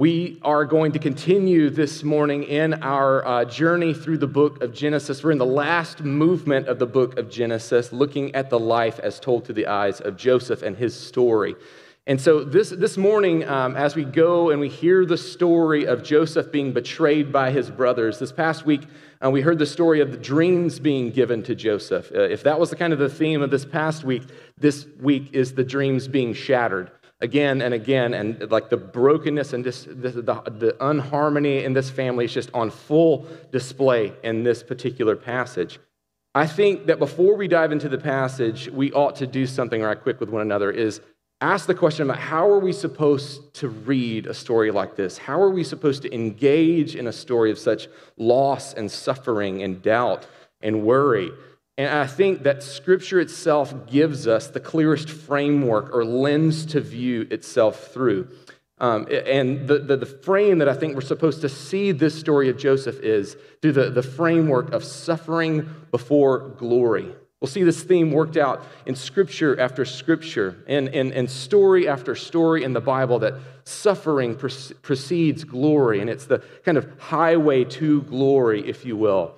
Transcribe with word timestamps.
We 0.00 0.38
are 0.40 0.64
going 0.64 0.92
to 0.92 0.98
continue 0.98 1.68
this 1.68 2.02
morning 2.02 2.44
in 2.44 2.72
our 2.82 3.22
uh, 3.22 3.44
journey 3.44 3.92
through 3.92 4.16
the 4.16 4.26
book 4.26 4.62
of 4.62 4.72
Genesis. 4.72 5.22
We're 5.22 5.32
in 5.32 5.36
the 5.36 5.44
last 5.44 6.02
movement 6.02 6.68
of 6.68 6.78
the 6.78 6.86
book 6.86 7.18
of 7.18 7.28
Genesis, 7.28 7.92
looking 7.92 8.34
at 8.34 8.48
the 8.48 8.58
life 8.58 8.98
as 9.00 9.20
told 9.20 9.44
through 9.44 9.56
the 9.56 9.66
eyes 9.66 10.00
of 10.00 10.16
Joseph 10.16 10.62
and 10.62 10.74
his 10.74 10.98
story. 10.98 11.54
And 12.06 12.18
so, 12.18 12.42
this, 12.42 12.70
this 12.70 12.96
morning, 12.96 13.46
um, 13.46 13.76
as 13.76 13.94
we 13.94 14.04
go 14.04 14.48
and 14.48 14.58
we 14.58 14.70
hear 14.70 15.04
the 15.04 15.18
story 15.18 15.84
of 15.84 16.02
Joseph 16.02 16.50
being 16.50 16.72
betrayed 16.72 17.30
by 17.30 17.50
his 17.50 17.70
brothers, 17.70 18.18
this 18.18 18.32
past 18.32 18.64
week, 18.64 18.84
uh, 19.22 19.30
we 19.30 19.42
heard 19.42 19.58
the 19.58 19.66
story 19.66 20.00
of 20.00 20.12
the 20.12 20.16
dreams 20.16 20.78
being 20.78 21.10
given 21.10 21.42
to 21.42 21.54
Joseph. 21.54 22.10
Uh, 22.10 22.20
if 22.20 22.42
that 22.44 22.58
was 22.58 22.70
the 22.70 22.76
kind 22.76 22.94
of 22.94 22.98
the 22.98 23.10
theme 23.10 23.42
of 23.42 23.50
this 23.50 23.66
past 23.66 24.02
week, 24.02 24.22
this 24.56 24.86
week 24.98 25.34
is 25.34 25.52
the 25.52 25.64
dreams 25.64 26.08
being 26.08 26.32
shattered 26.32 26.90
again 27.20 27.60
and 27.62 27.74
again, 27.74 28.14
and 28.14 28.50
like 28.50 28.70
the 28.70 28.76
brokenness 28.76 29.52
and 29.52 29.64
this, 29.64 29.84
the, 29.84 30.10
the, 30.10 30.42
the 30.46 30.76
unharmony 30.80 31.64
in 31.64 31.72
this 31.72 31.90
family 31.90 32.24
is 32.24 32.32
just 32.32 32.50
on 32.54 32.70
full 32.70 33.26
display 33.52 34.12
in 34.22 34.42
this 34.42 34.62
particular 34.62 35.16
passage. 35.16 35.78
I 36.34 36.46
think 36.46 36.86
that 36.86 36.98
before 36.98 37.36
we 37.36 37.48
dive 37.48 37.72
into 37.72 37.88
the 37.88 37.98
passage, 37.98 38.68
we 38.68 38.92
ought 38.92 39.16
to 39.16 39.26
do 39.26 39.46
something 39.46 39.82
right 39.82 40.00
quick 40.00 40.20
with 40.20 40.30
one 40.30 40.42
another 40.42 40.70
is 40.70 41.00
ask 41.40 41.66
the 41.66 41.74
question 41.74 42.08
about 42.08 42.20
how 42.20 42.48
are 42.48 42.60
we 42.60 42.72
supposed 42.72 43.52
to 43.54 43.68
read 43.68 44.26
a 44.26 44.34
story 44.34 44.70
like 44.70 44.94
this? 44.94 45.18
How 45.18 45.40
are 45.40 45.50
we 45.50 45.64
supposed 45.64 46.02
to 46.02 46.14
engage 46.14 46.94
in 46.94 47.06
a 47.08 47.12
story 47.12 47.50
of 47.50 47.58
such 47.58 47.88
loss 48.16 48.74
and 48.74 48.90
suffering 48.90 49.62
and 49.62 49.82
doubt 49.82 50.26
and 50.60 50.84
worry? 50.84 51.32
And 51.80 51.88
I 51.98 52.06
think 52.06 52.42
that 52.42 52.62
Scripture 52.62 53.20
itself 53.20 53.86
gives 53.86 54.28
us 54.28 54.48
the 54.48 54.60
clearest 54.60 55.08
framework 55.08 55.94
or 55.94 56.04
lens 56.04 56.66
to 56.66 56.80
view 56.82 57.26
itself 57.30 57.88
through. 57.94 58.28
Um, 58.76 59.08
and 59.10 59.66
the, 59.66 59.78
the, 59.78 59.96
the, 59.96 60.04
frame 60.04 60.58
that 60.58 60.68
I 60.68 60.74
think 60.74 60.94
we're 60.94 61.00
supposed 61.00 61.40
to 61.40 61.48
see 61.48 61.92
this 61.92 62.18
story 62.18 62.50
of 62.50 62.58
Joseph 62.58 63.00
is 63.00 63.34
through 63.62 63.72
the, 63.72 63.88
the 63.88 64.02
framework 64.02 64.72
of 64.72 64.84
suffering 64.84 65.74
before 65.90 66.50
glory. 66.50 67.14
We'll 67.40 67.48
see 67.48 67.62
this 67.62 67.82
theme 67.82 68.12
worked 68.12 68.36
out 68.36 68.62
in 68.84 68.94
scripture 68.94 69.58
after 69.58 69.86
scripture 69.86 70.62
and, 70.66 70.88
and, 70.88 71.12
and 71.12 71.30
story 71.30 71.88
after 71.88 72.14
story 72.14 72.62
in 72.62 72.74
the 72.74 72.80
Bible 72.82 73.20
that 73.20 73.34
suffering 73.64 74.36
precedes 74.36 75.44
glory, 75.44 76.00
and 76.02 76.10
it's 76.10 76.26
the 76.26 76.42
kind 76.62 76.76
of 76.76 76.86
highway 76.98 77.64
to 77.64 78.02
glory, 78.02 78.68
if 78.68 78.84
you 78.84 78.98
will. 78.98 79.34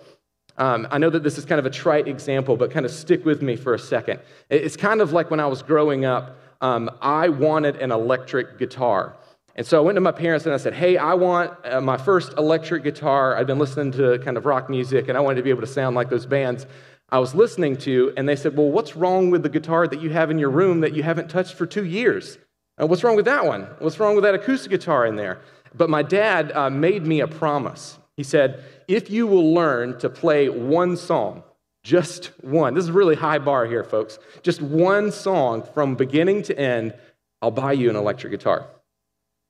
Um, 0.59 0.87
I 0.91 0.99
know 0.99 1.11
that 1.11 1.23
this 1.23 1.39
is 1.39 1.45
kind 1.45 1.59
of 1.59 1.67
a 1.67 1.71
trite 1.71 2.09
example, 2.09 2.57
but 2.57 2.71
kind 2.71 2.85
of 2.85 2.93
stick 2.93 3.25
with 3.25 3.43
me 3.43 3.57
for 3.57 3.75
a 3.75 3.79
second. 3.79 4.21
It's 4.51 4.77
kind 4.77 5.01
of 5.01 5.13
like 5.13 5.31
when 5.31 5.41
I 5.41 5.47
was 5.47 5.63
growing 5.63 6.05
up, 6.05 6.39
um, 6.61 6.91
I 7.01 7.29
wanted 7.29 7.77
an 7.77 7.91
electric 7.91 8.59
guitar. 8.59 9.17
And 9.55 9.67
so 9.67 9.77
I 9.79 9.81
went 9.81 9.97
to 9.97 10.01
my 10.01 10.13
parents 10.13 10.47
and 10.47 10.55
I 10.55 10.59
said, 10.59 10.75
Hey, 10.75 10.97
I 10.97 11.15
want 11.15 11.53
uh, 11.65 11.81
my 11.81 11.97
first 11.97 12.33
electric 12.39 12.85
guitar. 12.85 13.37
I'd 13.37 13.47
been 13.47 13.59
listening 13.59 13.93
to 13.93 14.19
kind 14.25 14.37
of 14.37 14.47
rock 14.47 14.71
music 14.71 15.09
and 15.09 15.19
I 15.19 15.21
wanted 15.21 15.37
to 15.37 15.43
be 15.43 15.51
able 15.51 15.61
to 15.61 15.67
sound 15.67 15.95
like 15.97 16.09
those 16.09 16.27
bands 16.27 16.67
I 17.11 17.19
was 17.19 17.35
listening 17.35 17.77
to. 17.79 18.15
And 18.17 18.27
they 18.27 18.37
said, 18.37 18.57
Well, 18.57 18.71
what's 18.71 18.97
wrong 18.97 19.31
with 19.31 19.43
the 19.43 19.51
guitar 19.51 19.87
that 19.87 20.01
you 20.01 20.11
have 20.11 20.31
in 20.31 20.39
your 20.39 20.51
room 20.51 20.81
that 20.81 20.95
you 20.95 21.03
haven't 21.03 21.29
touched 21.29 21.55
for 21.55 21.67
two 21.67 21.85
years? 21.85 22.39
Uh, 22.81 22.87
what's 22.87 23.05
wrong 23.05 23.17
with 23.17 23.27
that 23.27 23.45
one? 23.45 23.67
What's 23.81 24.01
wrong 24.01 24.15
with 24.15 24.25
that 24.25 24.35
acoustic 24.35 24.71
guitar 24.71 25.05
in 25.05 25.17
there? 25.17 25.43
But 25.75 25.91
my 25.91 26.03
dad 26.03 26.53
uh, 26.53 26.71
made 26.71 27.07
me 27.07 27.21
a 27.21 27.29
promise. 27.29 27.99
He 28.17 28.23
said, 28.23 28.63
If 28.89 29.11
you 29.11 29.27
will 29.27 29.55
learn 29.55 29.99
to 29.99 30.11
play 30.11 30.49
one 30.49 30.97
song, 30.97 31.43
just 31.83 32.27
one, 32.43 32.75
this 32.75 32.85
is 32.85 32.91
really 32.91 33.17
high 33.17 33.39
bar 33.39 33.67
here, 33.67 33.85
folks, 33.85 34.19
just 34.43 34.63
one 34.63 35.11
song 35.11 35.63
from 35.75 35.95
beginning 35.95 36.43
to 36.45 36.59
end, 36.59 36.95
I'll 37.41 37.51
buy 37.51 37.73
you 37.73 37.91
an 37.91 37.97
electric 37.97 38.31
guitar. 38.31 38.69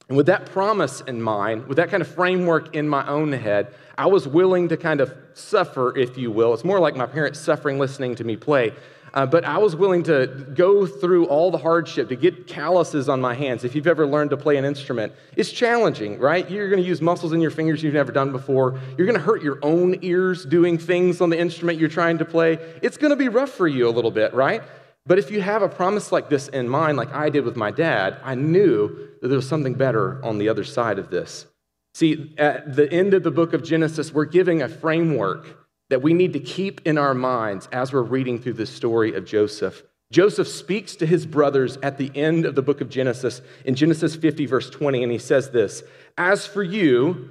And 0.09 0.17
with 0.17 0.27
that 0.27 0.47
promise 0.47 1.01
in 1.03 1.23
mind, 1.23 1.67
with 1.67 1.77
that 1.77 1.91
kind 1.91 2.01
of 2.01 2.09
framework 2.09 2.75
in 2.75 2.89
my 2.89 3.07
own 3.07 3.33
head, 3.33 3.75
I 3.97 4.07
was 4.07 4.27
willing 4.27 4.69
to 4.69 4.77
kind 4.77 5.01
of 5.01 5.15
suffer, 5.35 5.97
if 5.97 6.19
you 6.19 6.31
will. 6.31 6.55
It's 6.55 6.65
more 6.65 6.81
like 6.81 6.97
my 6.97 7.07
parents 7.07 7.39
suffering 7.39 7.79
listening 7.79 8.15
to 8.17 8.25
me 8.25 8.37
play. 8.37 8.73
Uh, 9.15 9.27
but 9.27 9.45
I 9.45 9.59
was 9.59 9.77
willing 9.77 10.03
to 10.05 10.27
go 10.55 10.87
through 10.87 11.27
all 11.27 11.51
the 11.51 11.59
hardship 11.59 12.09
to 12.09 12.17
get 12.17 12.47
calluses 12.47 13.09
on 13.11 13.21
my 13.21 13.35
hands. 13.35 13.63
If 13.63 13.75
you've 13.75 13.87
ever 13.87 14.07
learned 14.07 14.31
to 14.31 14.39
play 14.39 14.57
an 14.57 14.65
instrument, 14.65 15.13
it's 15.37 15.53
challenging, 15.53 16.19
right? 16.19 16.51
You're 16.51 16.71
going 16.71 16.83
to 16.83 16.89
use 16.89 17.03
muscles 17.03 17.35
in 17.35 17.41
your 17.41 17.51
fingers 17.51 17.83
you've 17.83 17.93
never 17.93 18.13
done 18.13 18.33
before. 18.33 18.81
You're 18.97 19.07
going 19.07 19.19
to 19.19 19.25
hurt 19.25 19.43
your 19.43 19.59
own 19.63 19.99
ears 20.01 20.47
doing 20.47 20.79
things 20.79 21.21
on 21.21 21.29
the 21.29 21.39
instrument 21.39 21.79
you're 21.79 21.91
trying 21.91 22.19
to 22.19 22.25
play. 22.25 22.55
It's 22.81 22.97
going 22.97 23.11
to 23.11 23.17
be 23.17 23.29
rough 23.29 23.51
for 23.51 23.69
you 23.69 23.87
a 23.87 23.91
little 23.91 24.11
bit, 24.11 24.33
right? 24.33 24.63
But 25.05 25.19
if 25.19 25.31
you 25.31 25.43
have 25.43 25.63
a 25.63 25.69
promise 25.69 26.11
like 26.11 26.31
this 26.31 26.49
in 26.49 26.69
mind, 26.69 26.97
like 26.97 27.13
I 27.13 27.29
did 27.29 27.45
with 27.45 27.57
my 27.57 27.71
dad, 27.71 28.19
I 28.25 28.35
knew 28.35 29.11
that 29.21 29.29
there 29.29 29.37
was 29.37 29.49
something 29.49 29.75
better 29.75 30.25
on 30.25 30.39
the 30.39 30.49
other 30.49 30.65
side 30.65 30.99
of 30.99 31.11
this. 31.11 31.47
See, 31.95 32.35
at 32.39 32.75
the 32.75 32.91
end 32.91 33.13
of 33.13 33.23
the 33.23 33.31
book 33.31 33.53
of 33.53 33.63
Genesis, 33.63 34.13
we're 34.13 34.25
giving 34.25 34.63
a 34.63 34.69
framework 34.69 35.62
that 35.93 36.01
we 36.01 36.15
need 36.15 36.33
to 36.33 36.41
keep 36.41 36.81
in 36.87 36.97
our 36.97 37.13
minds 37.13 37.69
as 37.71 37.93
we're 37.93 38.01
reading 38.01 38.39
through 38.39 38.55
the 38.55 38.65
story 38.65 39.15
of 39.15 39.27
Joseph. 39.27 39.83
Joseph 40.11 40.49
speaks 40.49 40.97
to 40.97 41.05
his 41.05 41.27
brothers 41.27 41.77
at 41.83 41.99
the 41.99 42.11
end 42.15 42.47
of 42.47 42.55
the 42.55 42.63
book 42.63 42.81
of 42.81 42.89
Genesis 42.89 43.43
in 43.67 43.75
Genesis 43.75 44.17
50, 44.17 44.47
verse 44.47 44.71
20, 44.71 45.03
and 45.03 45.13
he 45.13 45.19
says 45.19 45.51
this 45.51 45.83
As 46.17 46.47
for 46.47 46.63
you, 46.63 47.29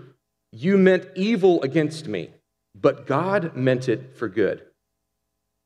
you 0.51 0.77
meant 0.77 1.07
evil 1.16 1.63
against 1.63 2.07
me, 2.07 2.29
but 2.79 3.07
God 3.07 3.55
meant 3.55 3.89
it 3.89 4.16
for 4.16 4.29
good. 4.29 4.61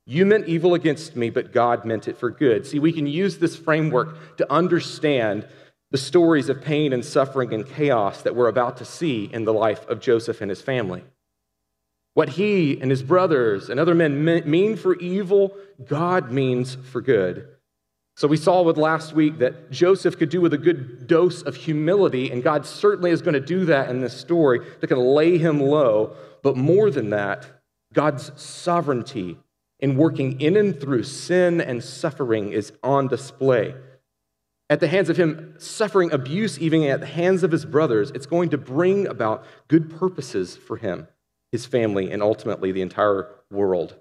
You 0.06 0.26
meant 0.26 0.48
evil 0.48 0.74
against 0.74 1.18
me, 1.18 1.30
but 1.30 1.52
God 1.52 1.84
meant 1.84 2.08
it 2.08 2.18
for 2.18 2.30
good. 2.30 2.66
See, 2.66 2.80
we 2.80 2.94
can 2.94 3.08
use 3.08 3.40
this 3.40 3.58
framework 3.58 4.38
to 4.38 4.50
understand 4.50 5.46
the 5.92 5.98
stories 5.98 6.48
of 6.48 6.62
pain 6.62 6.94
and 6.94 7.04
suffering 7.04 7.54
and 7.54 7.68
chaos 7.68 8.22
that 8.22 8.38
we're 8.38 8.48
about 8.48 8.78
to 8.78 8.86
see 8.86 9.26
in 9.26 9.44
the 9.44 9.54
life 9.54 9.86
of 9.90 10.00
Joseph 10.00 10.40
and 10.40 10.50
his 10.50 10.62
family. 10.62 11.04
What 12.16 12.30
he 12.30 12.80
and 12.80 12.90
his 12.90 13.04
brothers 13.04 13.70
and 13.70 13.78
other 13.78 13.94
men 13.94 14.24
mean 14.24 14.78
for 14.78 14.96
evil, 14.96 15.54
God 15.86 16.32
means 16.32 16.76
for 16.76 17.02
good. 17.02 17.50
So 18.16 18.30
we 18.30 18.38
saw 18.38 18.62
with 18.62 18.78
last 18.78 19.12
week 19.12 19.40
that 19.40 19.70
Joseph 19.70 20.18
could 20.18 20.30
do 20.30 20.40
with 20.40 20.54
a 20.54 20.58
good 20.58 21.08
dose 21.08 21.42
of 21.42 21.58
humility, 21.58 22.32
and 22.32 22.42
God 22.42 22.66
certainly 22.66 23.12
is 23.12 23.22
going 23.22 23.34
to 23.34 23.42
do 23.42 23.66
that 23.66 23.90
in 23.90 24.00
this 24.00 24.18
story 24.18 24.62
to 24.80 24.88
kind 24.88 25.02
of 25.02 25.06
lay 25.06 25.38
him 25.38 25.60
low. 25.60 26.16
But 26.42 26.56
more 26.56 26.90
than 26.90 27.10
that, 27.10 27.48
God's 27.92 28.32
sovereignty 28.42 29.38
in 29.82 29.98
working 29.98 30.40
in 30.40 30.56
and 30.56 30.80
through 30.80 31.04
sin 31.04 31.60
and 31.60 31.84
suffering 31.84 32.54
is 32.54 32.72
on 32.82 33.10
display. 33.10 33.76
At 34.70 34.80
the 34.80 34.88
hands 34.88 35.10
of 35.10 35.18
him 35.18 35.56
suffering 35.58 36.14
abuse, 36.14 36.58
even 36.60 36.84
at 36.84 37.02
the 37.02 37.06
hands 37.08 37.44
of 37.44 37.52
his 37.52 37.66
brothers, 37.66 38.10
it's 38.12 38.26
going 38.26 38.52
to 38.52 38.58
bring 38.58 39.06
about 39.06 39.44
good 39.68 39.90
purposes 39.90 40.56
for 40.56 40.78
him 40.78 41.10
his 41.56 41.66
family, 41.66 42.12
and 42.12 42.22
ultimately 42.22 42.74
the 42.74 42.82
entire 42.82 43.30
world. 43.50 43.96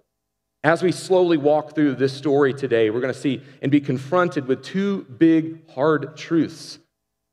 As 0.65 0.83
we 0.83 0.91
slowly 0.91 1.37
walk 1.37 1.77
through 1.77 1.95
this 1.95 2.13
story 2.13 2.53
today, 2.53 2.91
we're 2.91 3.01
going 3.01 3.15
to 3.15 3.21
see 3.21 3.43
and 3.63 3.71
be 3.71 3.81
confronted 3.81 4.49
with 4.49 4.65
two 4.65 5.05
big, 5.05 5.71
hard 5.71 6.17
truths 6.17 6.81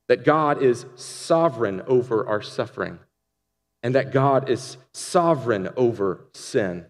that 0.09 0.23
God 0.23 0.61
is 0.61 0.85
sovereign 0.95 1.81
over 1.87 2.27
our 2.27 2.43
suffering, 2.43 2.99
and 3.81 3.95
that 3.95 4.11
God 4.11 4.47
is 4.47 4.77
sovereign 4.93 5.69
over 5.75 6.25
sin. 6.35 6.85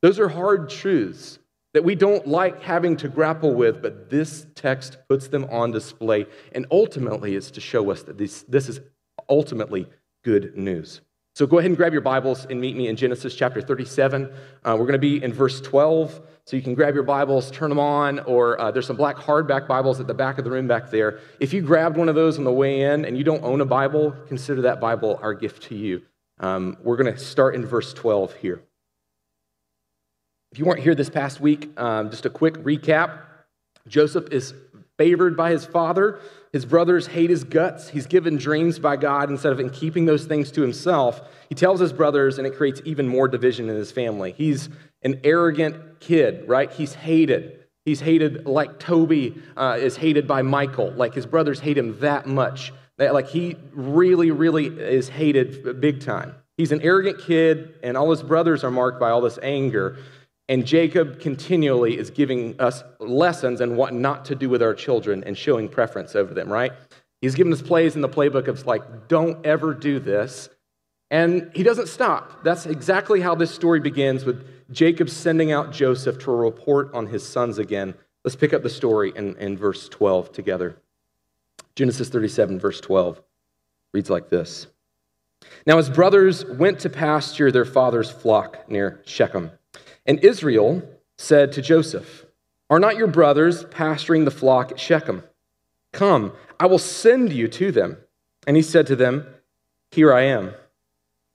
Those 0.00 0.18
are 0.18 0.30
hard 0.30 0.70
truths 0.70 1.38
that 1.74 1.84
we 1.84 1.94
don't 1.94 2.26
like 2.26 2.62
having 2.62 2.96
to 2.98 3.08
grapple 3.08 3.52
with, 3.52 3.82
but 3.82 4.08
this 4.08 4.46
text 4.54 4.96
puts 5.06 5.28
them 5.28 5.44
on 5.50 5.70
display. 5.70 6.24
And 6.52 6.64
ultimately, 6.70 7.36
it's 7.36 7.50
to 7.50 7.60
show 7.60 7.90
us 7.90 8.04
that 8.04 8.16
this, 8.16 8.42
this 8.48 8.70
is 8.70 8.80
ultimately 9.28 9.86
good 10.22 10.56
news. 10.56 11.02
So 11.36 11.48
go 11.48 11.58
ahead 11.58 11.68
and 11.68 11.76
grab 11.76 11.92
your 11.92 12.00
Bibles 12.00 12.46
and 12.48 12.60
meet 12.60 12.76
me 12.76 12.86
in 12.86 12.94
Genesis 12.94 13.34
chapter 13.34 13.60
37. 13.60 14.32
Uh, 14.64 14.76
we're 14.78 14.86
going 14.86 14.92
to 14.92 14.98
be 14.98 15.20
in 15.20 15.32
verse 15.32 15.60
12. 15.60 16.20
So 16.44 16.56
you 16.56 16.62
can 16.62 16.74
grab 16.74 16.94
your 16.94 17.02
Bibles, 17.02 17.50
turn 17.50 17.70
them 17.70 17.80
on, 17.80 18.20
or 18.20 18.60
uh, 18.60 18.70
there's 18.70 18.86
some 18.86 18.94
black 18.94 19.16
hardback 19.16 19.66
Bibles 19.66 19.98
at 19.98 20.06
the 20.06 20.14
back 20.14 20.38
of 20.38 20.44
the 20.44 20.50
room 20.52 20.68
back 20.68 20.92
there. 20.92 21.18
If 21.40 21.52
you 21.52 21.60
grabbed 21.60 21.96
one 21.96 22.08
of 22.08 22.14
those 22.14 22.38
on 22.38 22.44
the 22.44 22.52
way 22.52 22.82
in 22.82 23.04
and 23.04 23.18
you 23.18 23.24
don't 23.24 23.42
own 23.42 23.60
a 23.60 23.64
Bible, 23.64 24.14
consider 24.28 24.62
that 24.62 24.80
Bible 24.80 25.18
our 25.22 25.34
gift 25.34 25.64
to 25.64 25.74
you. 25.74 26.02
Um, 26.38 26.76
we're 26.84 26.96
going 26.96 27.12
to 27.12 27.18
start 27.18 27.56
in 27.56 27.66
verse 27.66 27.92
12 27.92 28.34
here. 28.34 28.62
If 30.52 30.60
you 30.60 30.66
weren't 30.66 30.80
here 30.80 30.94
this 30.94 31.10
past 31.10 31.40
week, 31.40 31.68
um, 31.80 32.10
just 32.10 32.26
a 32.26 32.30
quick 32.30 32.54
recap. 32.58 33.22
Joseph 33.88 34.28
is 34.30 34.54
favored 34.98 35.36
by 35.36 35.50
his 35.50 35.64
father. 35.64 36.20
His 36.52 36.64
brothers 36.64 37.06
hate 37.06 37.30
his 37.30 37.44
guts. 37.44 37.88
He's 37.88 38.06
given 38.06 38.36
dreams 38.36 38.78
by 38.78 38.96
God 38.96 39.30
instead 39.30 39.52
of 39.52 39.60
in 39.60 39.70
keeping 39.70 40.04
those 40.04 40.24
things 40.24 40.50
to 40.52 40.62
himself. 40.62 41.20
He 41.48 41.54
tells 41.54 41.80
his 41.80 41.92
brothers, 41.92 42.38
and 42.38 42.46
it 42.46 42.56
creates 42.56 42.80
even 42.84 43.08
more 43.08 43.26
division 43.28 43.68
in 43.68 43.76
his 43.76 43.90
family. 43.90 44.32
He's 44.36 44.68
an 45.02 45.20
arrogant 45.24 46.00
kid, 46.00 46.48
right? 46.48 46.70
He's 46.70 46.94
hated. 46.94 47.64
He's 47.84 48.00
hated 48.00 48.46
like 48.46 48.78
Toby 48.78 49.42
uh, 49.56 49.76
is 49.78 49.96
hated 49.96 50.26
by 50.26 50.42
Michael. 50.42 50.92
Like 50.92 51.14
his 51.14 51.26
brothers 51.26 51.60
hate 51.60 51.76
him 51.76 51.98
that 52.00 52.26
much. 52.26 52.72
That, 52.96 53.12
like 53.12 53.28
he 53.28 53.56
really, 53.72 54.30
really 54.30 54.66
is 54.66 55.08
hated 55.08 55.80
big 55.80 56.00
time. 56.00 56.34
He's 56.56 56.70
an 56.70 56.82
arrogant 56.82 57.18
kid, 57.18 57.74
and 57.82 57.96
all 57.96 58.10
his 58.10 58.22
brothers 58.22 58.62
are 58.62 58.70
marked 58.70 59.00
by 59.00 59.10
all 59.10 59.20
this 59.20 59.38
anger. 59.42 59.98
And 60.48 60.66
Jacob 60.66 61.20
continually 61.20 61.98
is 61.98 62.10
giving 62.10 62.60
us 62.60 62.82
lessons 62.98 63.60
on 63.60 63.76
what 63.76 63.94
not 63.94 64.26
to 64.26 64.34
do 64.34 64.50
with 64.50 64.62
our 64.62 64.74
children 64.74 65.24
and 65.24 65.36
showing 65.36 65.68
preference 65.68 66.14
over 66.14 66.34
them, 66.34 66.52
right? 66.52 66.72
He's 67.22 67.34
given 67.34 67.52
us 67.52 67.62
plays 67.62 67.96
in 67.96 68.02
the 68.02 68.08
playbook 68.08 68.48
of 68.48 68.66
like, 68.66 69.08
don't 69.08 69.44
ever 69.46 69.72
do 69.72 69.98
this. 69.98 70.50
And 71.10 71.50
he 71.54 71.62
doesn't 71.62 71.88
stop. 71.88 72.44
That's 72.44 72.66
exactly 72.66 73.20
how 73.20 73.34
this 73.34 73.54
story 73.54 73.80
begins 73.80 74.24
with 74.24 74.46
Jacob 74.70 75.08
sending 75.08 75.52
out 75.52 75.72
Joseph 75.72 76.18
to 76.20 76.30
report 76.30 76.92
on 76.92 77.06
his 77.06 77.26
sons 77.26 77.58
again. 77.58 77.94
Let's 78.24 78.36
pick 78.36 78.52
up 78.52 78.62
the 78.62 78.70
story 78.70 79.12
in, 79.14 79.36
in 79.36 79.56
verse 79.56 79.88
12 79.88 80.32
together. 80.32 80.76
Genesis 81.76 82.08
37, 82.08 82.58
verse 82.58 82.80
12 82.80 83.22
reads 83.92 84.10
like 84.10 84.28
this 84.28 84.66
Now 85.66 85.76
his 85.78 85.88
brothers 85.88 86.44
went 86.44 86.80
to 86.80 86.90
pasture 86.90 87.50
their 87.50 87.64
father's 87.64 88.10
flock 88.10 88.68
near 88.68 89.02
Shechem. 89.06 89.50
And 90.06 90.22
Israel 90.24 90.82
said 91.16 91.52
to 91.52 91.62
Joseph, 91.62 92.26
Are 92.70 92.78
not 92.78 92.96
your 92.96 93.06
brothers 93.06 93.64
pasturing 93.64 94.24
the 94.24 94.30
flock 94.30 94.72
at 94.72 94.80
Shechem? 94.80 95.22
Come, 95.92 96.32
I 96.58 96.66
will 96.66 96.78
send 96.78 97.32
you 97.32 97.48
to 97.48 97.72
them. 97.72 97.96
And 98.46 98.56
he 98.56 98.62
said 98.62 98.86
to 98.88 98.96
them, 98.96 99.26
Here 99.90 100.12
I 100.12 100.22
am. 100.22 100.52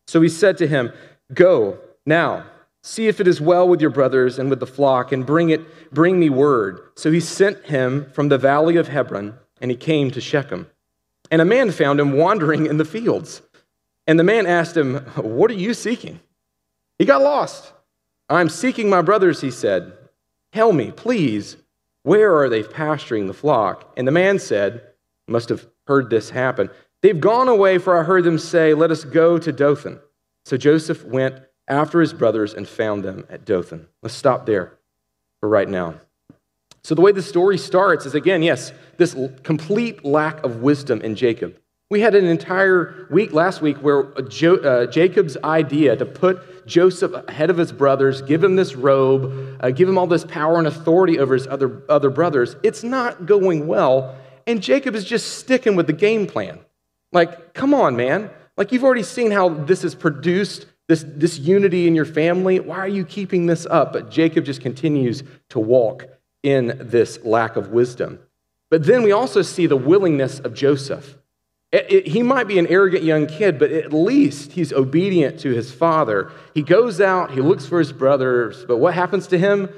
So 0.07 0.21
he 0.21 0.29
said 0.29 0.57
to 0.57 0.67
him, 0.67 0.91
Go 1.33 1.79
now, 2.05 2.45
see 2.83 3.07
if 3.07 3.19
it 3.19 3.27
is 3.27 3.41
well 3.41 3.67
with 3.67 3.81
your 3.81 3.89
brothers 3.89 4.39
and 4.39 4.49
with 4.49 4.59
the 4.59 4.67
flock, 4.67 5.11
and 5.11 5.25
bring 5.25 5.49
it, 5.49 5.93
bring 5.93 6.19
me 6.19 6.29
word. 6.29 6.81
So 6.95 7.11
he 7.11 7.19
sent 7.19 7.65
him 7.65 8.09
from 8.11 8.29
the 8.29 8.37
valley 8.37 8.77
of 8.77 8.87
Hebron, 8.87 9.35
and 9.61 9.71
he 9.71 9.77
came 9.77 10.11
to 10.11 10.21
Shechem. 10.21 10.67
And 11.31 11.41
a 11.41 11.45
man 11.45 11.71
found 11.71 11.99
him 11.99 12.13
wandering 12.13 12.65
in 12.65 12.77
the 12.77 12.85
fields. 12.85 13.41
And 14.07 14.19
the 14.19 14.23
man 14.23 14.45
asked 14.45 14.75
him, 14.75 14.95
What 15.15 15.51
are 15.51 15.55
you 15.55 15.73
seeking? 15.73 16.19
He 16.97 17.05
got 17.05 17.21
lost. 17.21 17.71
I'm 18.29 18.49
seeking 18.49 18.89
my 18.89 19.01
brothers, 19.01 19.41
he 19.41 19.51
said. 19.51 19.93
Tell 20.53 20.71
me, 20.71 20.91
please, 20.91 21.57
where 22.03 22.35
are 22.35 22.49
they 22.49 22.63
pasturing 22.63 23.27
the 23.27 23.33
flock? 23.33 23.93
And 23.97 24.07
the 24.07 24.11
man 24.11 24.39
said, 24.39 24.83
Must 25.27 25.49
have 25.49 25.67
heard 25.87 26.09
this 26.09 26.29
happen. 26.29 26.69
They've 27.01 27.19
gone 27.19 27.47
away, 27.47 27.77
for 27.77 27.97
I 27.97 28.03
heard 28.03 28.23
them 28.23 28.39
say, 28.39 28.73
Let 28.73 28.91
us 28.91 29.03
go 29.03 29.37
to 29.37 29.51
Dothan. 29.51 29.99
So 30.45 30.57
Joseph 30.57 31.03
went 31.05 31.41
after 31.67 32.01
his 32.01 32.13
brothers 32.13 32.53
and 32.53 32.67
found 32.67 33.03
them 33.03 33.25
at 33.29 33.45
Dothan. 33.45 33.87
Let's 34.01 34.15
stop 34.15 34.45
there 34.45 34.79
for 35.39 35.47
right 35.47 35.69
now. 35.69 35.95
So, 36.83 36.95
the 36.95 37.01
way 37.01 37.11
the 37.11 37.21
story 37.21 37.57
starts 37.57 38.05
is 38.05 38.15
again, 38.15 38.41
yes, 38.41 38.71
this 38.97 39.15
complete 39.43 40.05
lack 40.05 40.43
of 40.43 40.61
wisdom 40.61 41.01
in 41.01 41.15
Jacob. 41.15 41.58
We 41.91 42.01
had 42.01 42.13
an 42.13 42.25
entire 42.25 43.07
week 43.09 43.33
last 43.33 43.63
week 43.63 43.77
where 43.77 44.03
jo- 44.27 44.57
uh, 44.57 44.85
Jacob's 44.85 45.37
idea 45.43 45.95
to 45.95 46.05
put 46.05 46.67
Joseph 46.67 47.11
ahead 47.27 47.49
of 47.49 47.57
his 47.57 47.71
brothers, 47.71 48.21
give 48.21 48.43
him 48.43 48.55
this 48.55 48.75
robe, 48.75 49.57
uh, 49.59 49.71
give 49.71 49.89
him 49.89 49.97
all 49.97 50.05
this 50.05 50.23
power 50.23 50.59
and 50.59 50.67
authority 50.67 51.17
over 51.17 51.33
his 51.33 51.47
other, 51.47 51.81
other 51.89 52.11
brothers, 52.11 52.55
it's 52.61 52.83
not 52.83 53.25
going 53.25 53.65
well. 53.65 54.15
And 54.45 54.61
Jacob 54.61 54.93
is 54.93 55.03
just 55.03 55.39
sticking 55.39 55.75
with 55.75 55.87
the 55.87 55.93
game 55.93 56.27
plan. 56.27 56.59
Like, 57.11 57.55
come 57.55 57.73
on, 57.73 57.95
man. 57.95 58.29
Like, 58.55 58.71
you've 58.71 58.83
already 58.83 59.01
seen 59.01 59.31
how 59.31 59.49
this 59.49 59.81
has 59.81 59.95
produced 59.95 60.67
this, 60.87 61.03
this 61.07 61.39
unity 61.39 61.87
in 61.87 61.95
your 61.95 62.05
family. 62.05 62.59
Why 62.59 62.77
are 62.77 62.87
you 62.87 63.03
keeping 63.03 63.47
this 63.47 63.65
up? 63.65 63.93
But 63.93 64.11
Jacob 64.11 64.45
just 64.45 64.61
continues 64.61 65.23
to 65.49 65.59
walk 65.59 66.05
in 66.43 66.77
this 66.79 67.17
lack 67.23 67.55
of 67.55 67.69
wisdom. 67.69 68.19
But 68.69 68.85
then 68.85 69.01
we 69.01 69.11
also 69.11 69.41
see 69.41 69.65
the 69.65 69.75
willingness 69.75 70.39
of 70.39 70.53
Joseph. 70.53 71.15
It, 71.71 71.91
it, 71.91 72.07
he 72.07 72.23
might 72.23 72.47
be 72.47 72.57
an 72.57 72.67
arrogant 72.67 73.03
young 73.03 73.27
kid, 73.27 73.59
but 73.59 73.71
at 73.71 73.93
least 73.93 74.53
he's 74.53 74.73
obedient 74.73 75.39
to 75.41 75.51
his 75.51 75.71
father. 75.71 76.31
He 76.53 76.63
goes 76.63 76.99
out, 76.99 77.31
he 77.31 77.41
looks 77.41 77.65
for 77.65 77.77
his 77.79 77.93
brothers, 77.93 78.65
but 78.65 78.77
what 78.77 78.95
happens 78.95 79.27
to 79.27 79.37
him? 79.37 79.69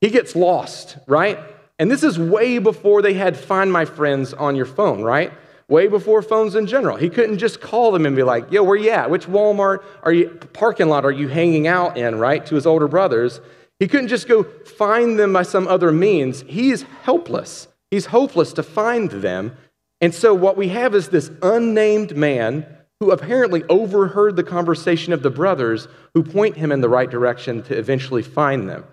He 0.00 0.08
gets 0.08 0.34
lost, 0.34 0.96
right? 1.06 1.38
And 1.78 1.90
this 1.90 2.02
is 2.02 2.18
way 2.18 2.58
before 2.58 3.02
they 3.02 3.14
had 3.14 3.36
Find 3.36 3.70
My 3.70 3.84
Friends 3.84 4.32
on 4.32 4.56
your 4.56 4.64
phone, 4.64 5.02
right? 5.02 5.32
Way 5.68 5.88
before 5.88 6.22
phones 6.22 6.54
in 6.54 6.66
general. 6.66 6.96
He 6.96 7.10
couldn't 7.10 7.38
just 7.38 7.60
call 7.60 7.90
them 7.90 8.06
and 8.06 8.16
be 8.16 8.22
like, 8.22 8.50
yo, 8.50 8.62
where 8.62 8.76
you 8.76 8.90
at? 8.90 9.10
Which 9.10 9.26
Walmart 9.26 9.84
are 10.04 10.12
you, 10.12 10.30
parking 10.52 10.88
lot 10.88 11.04
are 11.04 11.10
you 11.10 11.28
hanging 11.28 11.66
out 11.66 11.98
in, 11.98 12.18
right? 12.18 12.46
To 12.46 12.54
his 12.54 12.66
older 12.66 12.88
brothers. 12.88 13.40
He 13.78 13.88
couldn't 13.88 14.08
just 14.08 14.26
go 14.26 14.44
find 14.44 15.18
them 15.18 15.34
by 15.34 15.42
some 15.42 15.68
other 15.68 15.92
means. 15.92 16.42
He 16.42 16.70
is 16.70 16.86
helpless. 17.02 17.68
He's 17.90 18.06
hopeless 18.06 18.54
to 18.54 18.62
find 18.62 19.10
them. 19.10 19.56
And 20.00 20.14
so 20.14 20.34
what 20.34 20.56
we 20.56 20.68
have 20.68 20.94
is 20.94 21.08
this 21.08 21.30
unnamed 21.42 22.16
man 22.16 22.66
who 23.00 23.10
apparently 23.10 23.62
overheard 23.64 24.36
the 24.36 24.44
conversation 24.44 25.12
of 25.12 25.22
the 25.22 25.30
brothers 25.30 25.88
who 26.14 26.22
point 26.22 26.56
him 26.56 26.72
in 26.72 26.80
the 26.80 26.88
right 26.88 27.10
direction 27.10 27.62
to 27.64 27.76
eventually 27.76 28.22
find 28.22 28.68
them. 28.68 28.84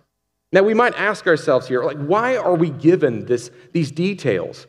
Now 0.52 0.64
we 0.64 0.74
might 0.74 0.94
ask 0.96 1.26
ourselves 1.26 1.68
here, 1.68 1.84
like, 1.84 1.98
why 1.98 2.38
are 2.38 2.56
we 2.56 2.70
given 2.70 3.26
this, 3.26 3.50
these 3.72 3.92
details? 3.92 4.68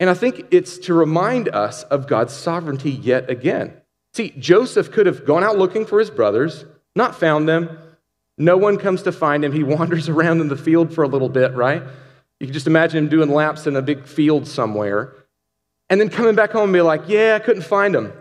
And 0.00 0.10
I 0.10 0.14
think 0.14 0.46
it's 0.50 0.78
to 0.78 0.94
remind 0.94 1.48
us 1.48 1.84
of 1.84 2.06
God's 2.06 2.32
sovereignty 2.32 2.90
yet 2.90 3.30
again. 3.30 3.72
See, 4.12 4.30
Joseph 4.38 4.90
could 4.90 5.06
have 5.06 5.24
gone 5.24 5.42
out 5.42 5.56
looking 5.56 5.86
for 5.86 5.98
his 5.98 6.10
brothers, 6.10 6.64
not 6.94 7.18
found 7.18 7.48
them. 7.48 7.78
No 8.36 8.56
one 8.56 8.76
comes 8.76 9.02
to 9.02 9.12
find 9.12 9.44
him. 9.44 9.52
He 9.52 9.62
wanders 9.64 10.08
around 10.08 10.40
in 10.40 10.48
the 10.48 10.56
field 10.56 10.92
for 10.92 11.02
a 11.02 11.08
little 11.08 11.28
bit, 11.28 11.54
right? 11.54 11.82
You 12.40 12.46
can 12.46 12.52
just 12.52 12.66
imagine 12.66 13.04
him 13.04 13.08
doing 13.08 13.30
laps 13.30 13.66
in 13.66 13.76
a 13.76 13.82
big 13.82 14.06
field 14.06 14.46
somewhere. 14.46 15.14
And 15.90 16.00
then 16.00 16.08
coming 16.08 16.34
back 16.34 16.52
home 16.52 16.64
and 16.64 16.72
be 16.72 16.80
like, 16.80 17.02
yeah, 17.08 17.38
I 17.40 17.44
couldn't 17.44 17.62
find 17.62 17.94
them. 17.94 18.12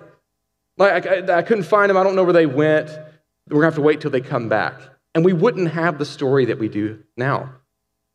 Like, 0.77 1.06
I, 1.06 1.38
I 1.38 1.42
couldn't 1.42 1.63
find 1.63 1.89
them. 1.89 1.98
I 1.98 2.04
don't 2.04 2.15
know 2.15 2.24
where 2.24 2.33
they 2.33 2.45
went. 2.45 2.89
We're 3.50 3.62
going 3.62 3.62
to 3.62 3.65
have 3.65 3.75
to 3.75 3.81
wait 3.81 4.01
till 4.01 4.12
they 4.12 4.21
come 4.21 4.50
back. 4.50 4.74
And 5.15 5.24
we 5.24 5.33
wouldn't 5.33 5.69
have 5.69 5.98
the 5.98 6.06
story 6.06 6.45
that 6.45 6.60
we 6.60 6.68
do 6.68 7.04
now. 7.15 7.54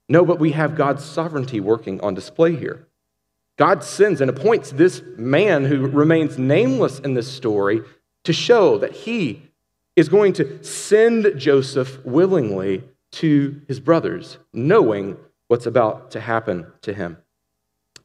No, 0.09 0.25
but 0.25 0.39
we 0.39 0.53
have 0.53 0.75
God's 0.75 1.05
sovereignty 1.05 1.61
working 1.61 2.00
on 2.00 2.15
display 2.15 2.56
here. 2.56 2.87
God 3.59 3.83
sends 3.85 4.21
and 4.21 4.31
appoints 4.31 4.71
this 4.71 5.03
man 5.17 5.65
who 5.65 5.87
remains 5.87 6.39
nameless 6.39 6.99
in 7.00 7.15
this 7.15 7.31
story 7.31 7.83
to 8.25 8.33
show 8.33 8.79
that 8.79 8.93
he 8.93 9.43
is 9.97 10.09
going 10.09 10.33
to 10.35 10.62
send 10.62 11.33
Joseph 11.37 12.05
willingly 12.05 12.85
to 13.11 13.61
his 13.67 13.81
brothers, 13.81 14.39
knowing 14.53 15.17
what's 15.49 15.67
about 15.67 16.12
to 16.12 16.21
happen 16.21 16.67
to 16.83 16.95
him. 16.95 17.19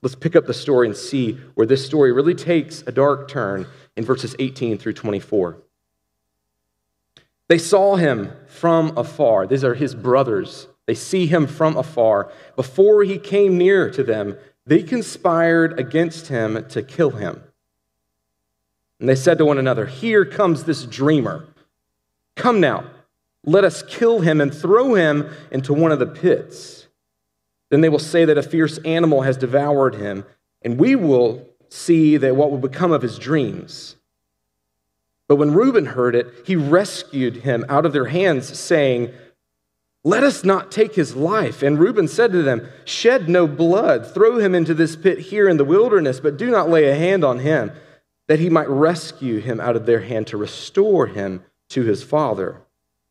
Let's 0.04 0.16
pick 0.16 0.36
up 0.36 0.46
the 0.46 0.54
story 0.54 0.86
and 0.86 0.98
see 0.98 1.40
where 1.56 1.66
this 1.66 1.86
story 1.86 2.12
really 2.12 2.36
takes 2.36 2.84
a 2.86 2.92
dark 2.92 3.30
turn 3.30 3.66
in 3.96 4.04
verses 4.04 4.36
18 4.38 4.78
through 4.78 4.94
24. 4.94 5.58
They 7.48 7.58
saw 7.58 7.96
him 7.96 8.34
from 8.48 8.98
afar. 8.98 9.48
These 9.48 9.64
are 9.64 9.76
his 9.76 9.96
brothers. 9.96 10.68
They 10.88 10.94
see 10.94 11.26
him 11.26 11.48
from 11.48 11.78
afar. 11.78 12.34
Before 12.58 13.04
he 13.04 13.18
came 13.18 13.58
near 13.58 13.90
to 13.92 14.04
them, 14.04 14.36
they 14.66 14.84
conspired 14.84 15.80
against 15.80 16.28
him 16.28 16.66
to 16.68 16.84
kill 16.84 17.12
him. 17.12 17.42
And 19.00 19.08
they 19.08 19.16
said 19.16 19.38
to 19.38 19.46
one 19.46 19.58
another, 19.58 19.86
Here 19.86 20.26
comes 20.26 20.66
this 20.66 20.84
dreamer. 20.84 21.48
Come 22.36 22.60
now, 22.60 22.90
let 23.46 23.64
us 23.64 23.84
kill 23.84 24.20
him 24.20 24.42
and 24.42 24.54
throw 24.54 24.96
him 24.96 25.30
into 25.50 25.74
one 25.74 25.94
of 25.94 26.00
the 26.00 26.08
pits. 26.08 26.83
Then 27.74 27.82
they 27.82 27.90
will 27.90 27.98
say 27.98 28.24
that 28.24 28.38
a 28.38 28.44
fierce 28.44 28.78
animal 28.86 29.24
has 29.24 29.36
devoured 29.36 29.96
him, 29.96 30.26
and 30.62 30.78
we 30.78 30.96
will 30.96 31.50
see 31.70 32.18
that 32.18 32.36
what 32.36 32.52
will 32.52 32.60
become 32.60 32.92
of 32.92 33.02
his 33.02 33.18
dreams. 33.18 33.96
But 35.28 35.38
when 35.38 35.56
Reuben 35.56 35.88
heard 35.88 36.14
it, 36.14 36.28
he 36.46 36.56
rescued 36.56 37.38
him 37.38 37.66
out 37.68 37.88
of 37.88 37.92
their 37.92 38.06
hands, 38.06 38.60
saying, 38.60 39.12
Let 40.04 40.24
us 40.24 40.44
not 40.44 40.72
take 40.72 40.94
his 40.94 41.16
life. 41.16 41.64
And 41.64 41.80
Reuben 41.80 42.08
said 42.08 42.32
to 42.34 42.44
them, 42.44 42.70
Shed 42.86 43.28
no 43.28 43.48
blood, 43.48 44.06
throw 44.14 44.38
him 44.38 44.54
into 44.54 44.76
this 44.76 44.96
pit 44.96 45.18
here 45.18 45.50
in 45.50 45.58
the 45.58 45.66
wilderness, 45.66 46.20
but 46.20 46.38
do 46.38 46.52
not 46.52 46.70
lay 46.70 46.88
a 46.88 46.96
hand 46.96 47.24
on 47.24 47.40
him, 47.40 47.72
that 48.28 48.40
he 48.40 48.52
might 48.52 48.70
rescue 48.70 49.40
him 49.40 49.60
out 49.60 49.76
of 49.76 49.88
their 49.88 50.02
hand 50.02 50.28
to 50.28 50.38
restore 50.38 51.08
him 51.08 51.44
to 51.70 51.82
his 51.82 52.04
father. 52.04 52.62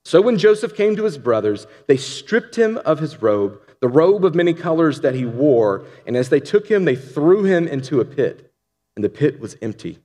So 0.04 0.20
when 0.20 0.38
Joseph 0.38 0.76
came 0.76 0.94
to 0.94 1.04
his 1.04 1.18
brothers, 1.18 1.66
they 1.88 1.96
stripped 1.96 2.54
him 2.54 2.78
of 2.84 3.00
his 3.00 3.20
robe 3.20 3.58
the 3.82 3.88
robe 3.88 4.24
of 4.24 4.36
many 4.36 4.54
colors 4.54 5.00
that 5.00 5.16
he 5.16 5.26
wore, 5.26 5.84
and 6.06 6.16
as 6.16 6.28
they 6.28 6.38
took 6.38 6.68
him, 6.68 6.84
they 6.84 6.94
threw 6.94 7.42
him 7.42 7.66
into 7.66 8.00
a 8.00 8.04
pit, 8.04 8.54
and 8.94 9.04
the 9.04 9.08
pit 9.08 9.40
was 9.40 9.56
empty. 9.60 9.98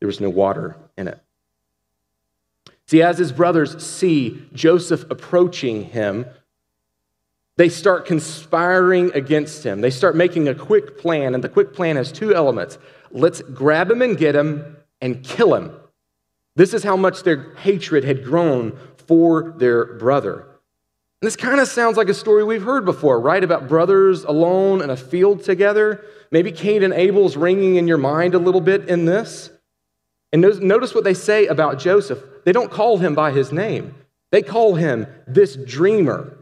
There 0.00 0.06
was 0.06 0.20
no 0.20 0.28
water 0.28 0.76
in 0.98 1.08
it. 1.08 1.18
See, 2.86 3.00
as 3.00 3.16
his 3.16 3.32
brothers 3.32 3.82
see 3.82 4.46
Joseph 4.52 5.10
approaching 5.10 5.84
him, 5.84 6.26
they 7.56 7.70
start 7.70 8.04
conspiring 8.04 9.12
against 9.14 9.64
him. 9.64 9.80
They 9.80 9.90
start 9.90 10.14
making 10.14 10.46
a 10.48 10.54
quick 10.54 10.98
plan, 10.98 11.34
and 11.34 11.42
the 11.42 11.48
quick 11.48 11.72
plan 11.72 11.96
has 11.96 12.12
two 12.12 12.34
elements 12.34 12.76
let's 13.10 13.40
grab 13.40 13.90
him 13.90 14.02
and 14.02 14.18
get 14.18 14.36
him 14.36 14.76
and 15.00 15.24
kill 15.24 15.54
him. 15.54 15.72
This 16.54 16.74
is 16.74 16.82
how 16.82 16.98
much 16.98 17.22
their 17.22 17.54
hatred 17.54 18.04
had 18.04 18.24
grown 18.24 18.78
for 19.06 19.54
their 19.56 19.86
brother. 19.94 20.49
And 21.20 21.26
this 21.26 21.36
kind 21.36 21.60
of 21.60 21.68
sounds 21.68 21.98
like 21.98 22.08
a 22.08 22.14
story 22.14 22.44
we've 22.44 22.62
heard 22.62 22.86
before, 22.86 23.20
right? 23.20 23.44
About 23.44 23.68
brothers 23.68 24.24
alone 24.24 24.80
in 24.80 24.88
a 24.88 24.96
field 24.96 25.44
together. 25.44 26.02
Maybe 26.30 26.50
Cain 26.50 26.82
and 26.82 26.94
Abel's 26.94 27.36
ringing 27.36 27.76
in 27.76 27.86
your 27.86 27.98
mind 27.98 28.34
a 28.34 28.38
little 28.38 28.62
bit 28.62 28.88
in 28.88 29.04
this. 29.04 29.50
And 30.32 30.40
notice 30.62 30.94
what 30.94 31.04
they 31.04 31.12
say 31.12 31.46
about 31.46 31.78
Joseph. 31.78 32.22
They 32.46 32.52
don't 32.52 32.70
call 32.70 32.96
him 32.96 33.14
by 33.14 33.32
his 33.32 33.52
name, 33.52 33.94
they 34.32 34.40
call 34.42 34.76
him 34.76 35.06
this 35.26 35.56
dreamer. 35.56 36.38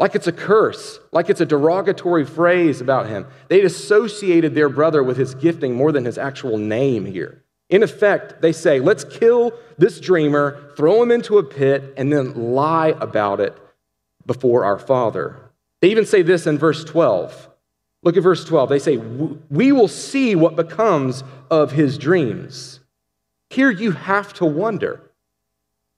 like 0.00 0.16
it's 0.16 0.26
a 0.26 0.32
curse, 0.32 0.98
like 1.12 1.30
it's 1.30 1.40
a 1.40 1.46
derogatory 1.46 2.24
phrase 2.24 2.80
about 2.80 3.06
him. 3.06 3.24
They'd 3.48 3.64
associated 3.64 4.52
their 4.52 4.68
brother 4.68 5.04
with 5.04 5.16
his 5.16 5.36
gifting 5.36 5.76
more 5.76 5.92
than 5.92 6.04
his 6.04 6.18
actual 6.18 6.58
name 6.58 7.04
here. 7.04 7.44
In 7.70 7.84
effect, 7.84 8.42
they 8.42 8.52
say, 8.52 8.80
let's 8.80 9.04
kill 9.04 9.52
this 9.78 10.00
dreamer, 10.00 10.72
throw 10.76 11.00
him 11.00 11.12
into 11.12 11.38
a 11.38 11.44
pit, 11.44 11.94
and 11.96 12.12
then 12.12 12.52
lie 12.52 12.96
about 13.00 13.38
it 13.38 13.56
before 14.26 14.64
our 14.64 14.78
father. 14.78 15.50
They 15.80 15.90
even 15.90 16.06
say 16.06 16.22
this 16.22 16.46
in 16.46 16.58
verse 16.58 16.84
12. 16.84 17.50
Look 18.02 18.16
at 18.16 18.22
verse 18.22 18.44
12. 18.44 18.68
They 18.68 18.78
say, 18.78 18.96
We 18.96 19.72
will 19.72 19.88
see 19.88 20.34
what 20.34 20.56
becomes 20.56 21.22
of 21.50 21.72
his 21.72 21.98
dreams. 21.98 22.80
Here 23.50 23.70
you 23.70 23.92
have 23.92 24.32
to 24.34 24.46
wonder 24.46 25.00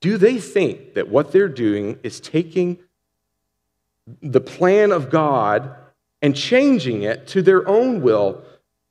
do 0.01 0.19
they 0.19 0.39
think 0.39 0.95
that 0.95 1.09
what 1.09 1.33
they're 1.33 1.49
doing 1.49 1.99
is 2.03 2.21
taking 2.21 2.79
the 4.21 4.41
plan 4.41 4.93
of 4.93 5.09
God 5.09 5.75
and 6.21 6.37
changing 6.37 7.05
it 7.05 7.27
to 7.29 7.41
their 7.41 7.67
own 7.67 8.03
will? 8.03 8.43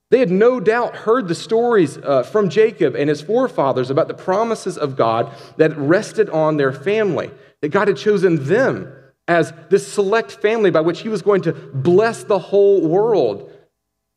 They 0.10 0.18
had 0.18 0.32
no 0.32 0.60
doubt 0.60 0.96
heard 0.96 1.28
the 1.28 1.36
stories 1.36 1.98
uh, 1.98 2.24
from 2.24 2.50
Jacob 2.50 2.96
and 2.96 3.10
his 3.10 3.22
forefathers 3.22 3.92
about 3.92 4.08
the 4.08 4.16
promises 4.16 4.76
of 4.76 4.96
God 4.96 5.32
that 5.58 5.78
rested 5.78 6.32
on 6.32 6.58
their 6.58 6.72
family, 6.72 7.30
that 7.62 7.70
God 7.70 7.90
had 7.90 7.98
chosen 7.98 8.46
them 8.46 8.92
as 9.28 9.54
this 9.70 9.88
select 9.92 10.32
family 10.32 10.70
by 10.70 10.82
which 10.82 11.02
he 11.02 11.10
was 11.10 11.22
going 11.22 11.42
to 11.44 11.54
bless 11.54 12.24
the 12.24 12.40
whole 12.40 12.88
world. 12.88 13.52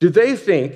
Do 0.00 0.08
they 0.08 0.36
think 0.36 0.74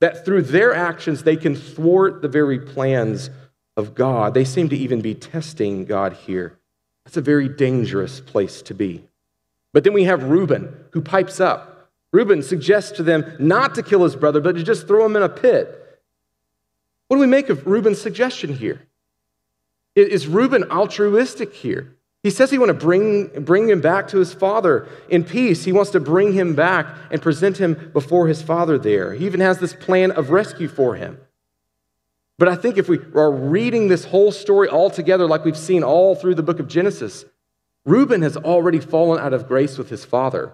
that 0.00 0.24
through 0.24 0.42
their 0.42 0.74
actions 0.74 1.22
they 1.22 1.36
can 1.36 1.54
thwart 1.54 2.22
the 2.22 2.28
very 2.28 2.58
plans 2.58 3.30
of 3.76 3.94
God? 3.94 4.34
They 4.34 4.44
seem 4.44 4.68
to 4.68 4.76
even 4.76 5.00
be 5.00 5.14
testing 5.14 5.84
God 5.84 6.12
here. 6.12 6.58
That's 7.04 7.16
a 7.16 7.22
very 7.22 7.48
dangerous 7.48 8.20
place 8.20 8.62
to 8.62 8.74
be. 8.74 9.04
But 9.72 9.84
then 9.84 9.92
we 9.92 10.04
have 10.04 10.24
Reuben, 10.24 10.72
who 10.92 11.00
pipes 11.00 11.40
up. 11.40 11.90
Reuben 12.12 12.42
suggests 12.42 12.92
to 12.92 13.02
them 13.02 13.36
not 13.38 13.74
to 13.74 13.82
kill 13.82 14.04
his 14.04 14.16
brother, 14.16 14.40
but 14.40 14.54
to 14.56 14.62
just 14.62 14.86
throw 14.86 15.04
him 15.04 15.16
in 15.16 15.22
a 15.22 15.28
pit. 15.28 15.78
What 17.08 17.16
do 17.16 17.20
we 17.20 17.26
make 17.26 17.48
of 17.48 17.66
Reuben's 17.66 18.00
suggestion 18.00 18.54
here? 18.54 18.82
Is 19.94 20.26
Reuben 20.26 20.70
altruistic 20.70 21.54
here? 21.54 21.96
He 22.22 22.30
says 22.30 22.50
he 22.50 22.58
wants 22.58 22.78
to 22.78 22.86
bring, 22.86 23.44
bring 23.44 23.68
him 23.68 23.80
back 23.80 24.08
to 24.08 24.18
his 24.18 24.32
father 24.32 24.86
in 25.08 25.24
peace. 25.24 25.64
He 25.64 25.72
wants 25.72 25.90
to 25.90 26.00
bring 26.00 26.32
him 26.32 26.54
back 26.54 26.86
and 27.10 27.20
present 27.20 27.58
him 27.58 27.90
before 27.92 28.28
his 28.28 28.40
father 28.40 28.78
there. 28.78 29.12
He 29.14 29.26
even 29.26 29.40
has 29.40 29.58
this 29.58 29.74
plan 29.74 30.12
of 30.12 30.30
rescue 30.30 30.68
for 30.68 30.94
him. 30.94 31.18
But 32.38 32.48
I 32.48 32.54
think 32.54 32.78
if 32.78 32.88
we 32.88 32.98
are 33.14 33.30
reading 33.30 33.88
this 33.88 34.04
whole 34.04 34.30
story 34.30 34.68
all 34.68 34.88
together, 34.88 35.26
like 35.26 35.44
we've 35.44 35.56
seen 35.56 35.82
all 35.82 36.14
through 36.14 36.36
the 36.36 36.42
book 36.42 36.60
of 36.60 36.68
Genesis, 36.68 37.24
Reuben 37.84 38.22
has 38.22 38.36
already 38.36 38.78
fallen 38.78 39.18
out 39.20 39.32
of 39.32 39.48
grace 39.48 39.76
with 39.76 39.90
his 39.90 40.04
father. 40.04 40.52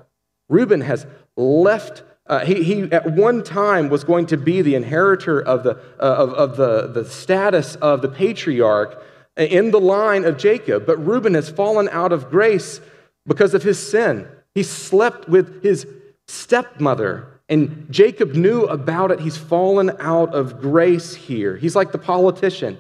Reuben 0.49 0.81
has 0.81 1.07
left. 1.37 2.03
Uh, 2.27 2.45
he, 2.45 2.63
he, 2.63 2.83
at 2.93 3.13
one 3.13 3.43
time 3.43 3.91
was 3.91 4.05
going 4.05 4.27
to 4.27 4.39
be 4.39 4.63
the 4.63 4.75
inheritor 4.75 5.41
of 5.41 5.65
the, 5.65 5.73
uh, 6.01 6.03
of, 6.03 6.33
of 6.33 6.57
the, 6.57 6.87
the 6.87 7.05
status 7.05 7.75
of 7.77 8.01
the 8.01 8.09
patriarch 8.09 9.03
in 9.39 9.71
the 9.71 9.81
line 9.81 10.25
of 10.25 10.37
Jacob, 10.37 10.85
but 10.85 10.97
Reuben 10.99 11.35
has 11.35 11.49
fallen 11.49 11.89
out 11.91 12.13
of 12.13 12.31
grace 12.31 12.81
because 13.27 13.55
of 13.55 13.63
his 13.63 13.79
sin. 13.79 14.27
He 14.55 14.63
slept 14.63 15.29
with 15.29 15.63
his 15.63 15.87
stepmother, 16.27 17.41
and 17.49 17.87
Jacob 17.91 18.35
knew 18.35 18.65
about 18.65 19.11
it. 19.11 19.21
He's 19.21 19.37
fallen 19.37 19.93
out 20.01 20.35
of 20.35 20.61
grace 20.61 21.15
here. 21.15 21.57
He's 21.57 21.77
like 21.77 21.93
the 21.93 21.99
politician 21.99 22.79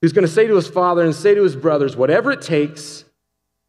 who's 0.00 0.12
going 0.12 0.26
to 0.26 0.32
say 0.32 0.46
to 0.46 0.56
his 0.56 0.68
father 0.68 1.04
and 1.04 1.14
say 1.14 1.34
to 1.34 1.42
his 1.42 1.56
brothers, 1.56 1.96
whatever 1.96 2.32
it 2.32 2.42
takes 2.42 3.04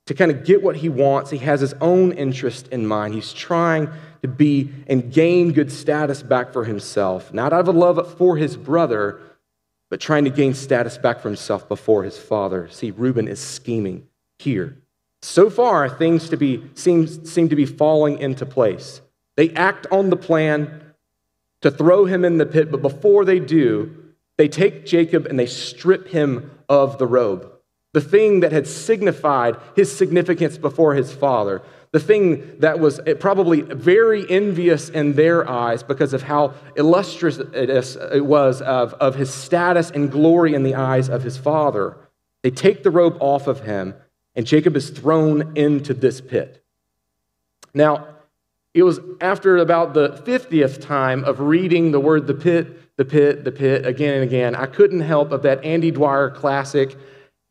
to 0.05 0.13
kind 0.13 0.31
of 0.31 0.45
get 0.45 0.63
what 0.63 0.77
he 0.77 0.89
wants. 0.89 1.29
He 1.29 1.37
has 1.39 1.59
his 1.59 1.73
own 1.81 2.13
interest 2.13 2.69
in 2.69 2.87
mind. 2.87 3.13
He's 3.13 3.33
trying 3.33 3.89
to 4.21 4.27
be 4.27 4.71
and 4.87 5.11
gain 5.11 5.51
good 5.51 5.71
status 5.71 6.23
back 6.23 6.53
for 6.53 6.63
himself, 6.63 7.33
not 7.33 7.53
out 7.53 7.61
of 7.61 7.67
a 7.67 7.77
love 7.77 8.17
for 8.17 8.37
his 8.37 8.57
brother, 8.57 9.19
but 9.89 9.99
trying 9.99 10.25
to 10.25 10.29
gain 10.29 10.53
status 10.53 10.97
back 10.97 11.19
for 11.19 11.29
himself 11.29 11.67
before 11.67 12.03
his 12.03 12.17
father. 12.17 12.67
See, 12.69 12.91
Reuben 12.91 13.27
is 13.27 13.39
scheming 13.39 14.07
here. 14.39 14.77
So 15.21 15.49
far, 15.49 15.89
things 15.89 16.29
to 16.29 16.37
be, 16.37 16.63
seem, 16.75 17.07
seem 17.07 17.49
to 17.49 17.55
be 17.55 17.65
falling 17.65 18.19
into 18.19 18.45
place. 18.45 19.01
They 19.35 19.51
act 19.51 19.87
on 19.91 20.09
the 20.09 20.17
plan 20.17 20.93
to 21.61 21.71
throw 21.71 22.05
him 22.05 22.23
in 22.23 22.37
the 22.37 22.45
pit, 22.45 22.69
but 22.71 22.81
before 22.81 23.25
they 23.25 23.39
do, 23.39 23.95
they 24.37 24.47
take 24.47 24.85
Jacob 24.85 25.25
and 25.25 25.39
they 25.39 25.47
strip 25.47 26.07
him 26.09 26.51
of 26.69 26.97
the 26.97 27.07
robe, 27.07 27.51
the 27.93 28.01
thing 28.01 28.41
that 28.41 28.51
had 28.51 28.67
signified 28.67 29.55
his 29.75 29.95
significance 29.95 30.57
before 30.57 30.93
his 30.93 31.11
father, 31.11 31.63
the 31.97 32.05
thing 32.05 32.59
that 32.59 32.79
was 32.79 32.99
eh, 33.07 33.15
probably 33.15 33.61
very 33.61 34.29
envious 34.29 34.89
in 34.89 35.13
their 35.13 35.49
eyes 35.49 35.81
because 35.81 36.13
of 36.13 36.21
how 36.21 36.53
illustrious 36.75 37.39
it 37.39 38.23
was 38.23 38.61
of, 38.61 38.93
of 38.95 39.15
his 39.15 39.33
status 39.33 39.89
and 39.89 40.11
glory 40.11 40.53
in 40.53 40.61
the 40.61 40.75
eyes 40.75 41.09
of 41.09 41.23
his 41.23 41.37
father. 41.37 41.97
They 42.43 42.51
take 42.51 42.83
the 42.83 42.91
robe 42.91 43.17
off 43.19 43.47
of 43.47 43.61
him, 43.61 43.95
and 44.35 44.45
Jacob 44.45 44.75
is 44.75 44.91
thrown 44.91 45.57
into 45.57 45.95
this 45.95 46.21
pit. 46.21 46.63
Now, 47.73 48.07
it 48.75 48.83
was 48.83 48.99
after 49.19 49.57
about 49.57 49.95
the 49.95 50.09
50th 50.09 50.79
time 50.79 51.23
of 51.23 51.39
reading 51.39 51.91
the 51.91 51.99
word 51.99 52.27
the 52.27 52.35
pit, 52.35 52.95
the 52.97 53.05
pit, 53.05 53.43
the 53.43 53.51
pit 53.51 53.87
again 53.87 54.13
and 54.13 54.23
again, 54.23 54.53
I 54.53 54.67
couldn't 54.67 54.99
help 54.99 55.31
but 55.31 55.41
that 55.41 55.65
Andy 55.65 55.89
Dwyer 55.89 56.29
classic, 56.29 56.95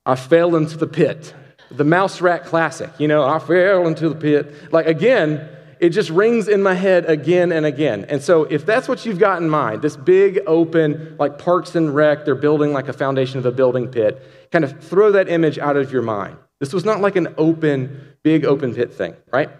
I 0.04 0.14
fell 0.14 0.54
into 0.54 0.76
the 0.76 0.86
pit 0.86 1.34
the 1.70 1.84
mouse 1.84 2.20
rat 2.20 2.44
classic. 2.44 2.90
You 2.98 3.08
know, 3.08 3.24
I 3.24 3.38
fell 3.38 3.86
into 3.86 4.08
the 4.08 4.14
pit. 4.14 4.72
Like, 4.72 4.86
again, 4.86 5.48
it 5.78 5.90
just 5.90 6.10
rings 6.10 6.48
in 6.48 6.62
my 6.62 6.74
head 6.74 7.04
again 7.06 7.52
and 7.52 7.66
again. 7.66 8.06
And 8.08 8.22
so, 8.22 8.44
if 8.44 8.64
that's 8.64 8.88
what 8.88 9.04
you've 9.04 9.18
got 9.18 9.42
in 9.42 9.48
mind, 9.48 9.82
this 9.82 9.96
big 9.96 10.40
open, 10.46 11.16
like 11.18 11.38
Parks 11.38 11.74
and 11.74 11.94
Rec, 11.94 12.24
they're 12.24 12.34
building 12.34 12.72
like 12.72 12.88
a 12.88 12.92
foundation 12.92 13.38
of 13.38 13.46
a 13.46 13.52
building 13.52 13.88
pit, 13.88 14.22
kind 14.50 14.64
of 14.64 14.82
throw 14.82 15.12
that 15.12 15.28
image 15.28 15.58
out 15.58 15.76
of 15.76 15.92
your 15.92 16.02
mind. 16.02 16.36
This 16.60 16.72
was 16.72 16.84
not 16.84 17.00
like 17.00 17.16
an 17.16 17.34
open, 17.36 18.14
big 18.22 18.44
open 18.44 18.74
pit 18.74 18.94
thing, 18.94 19.14
right? 19.32 19.50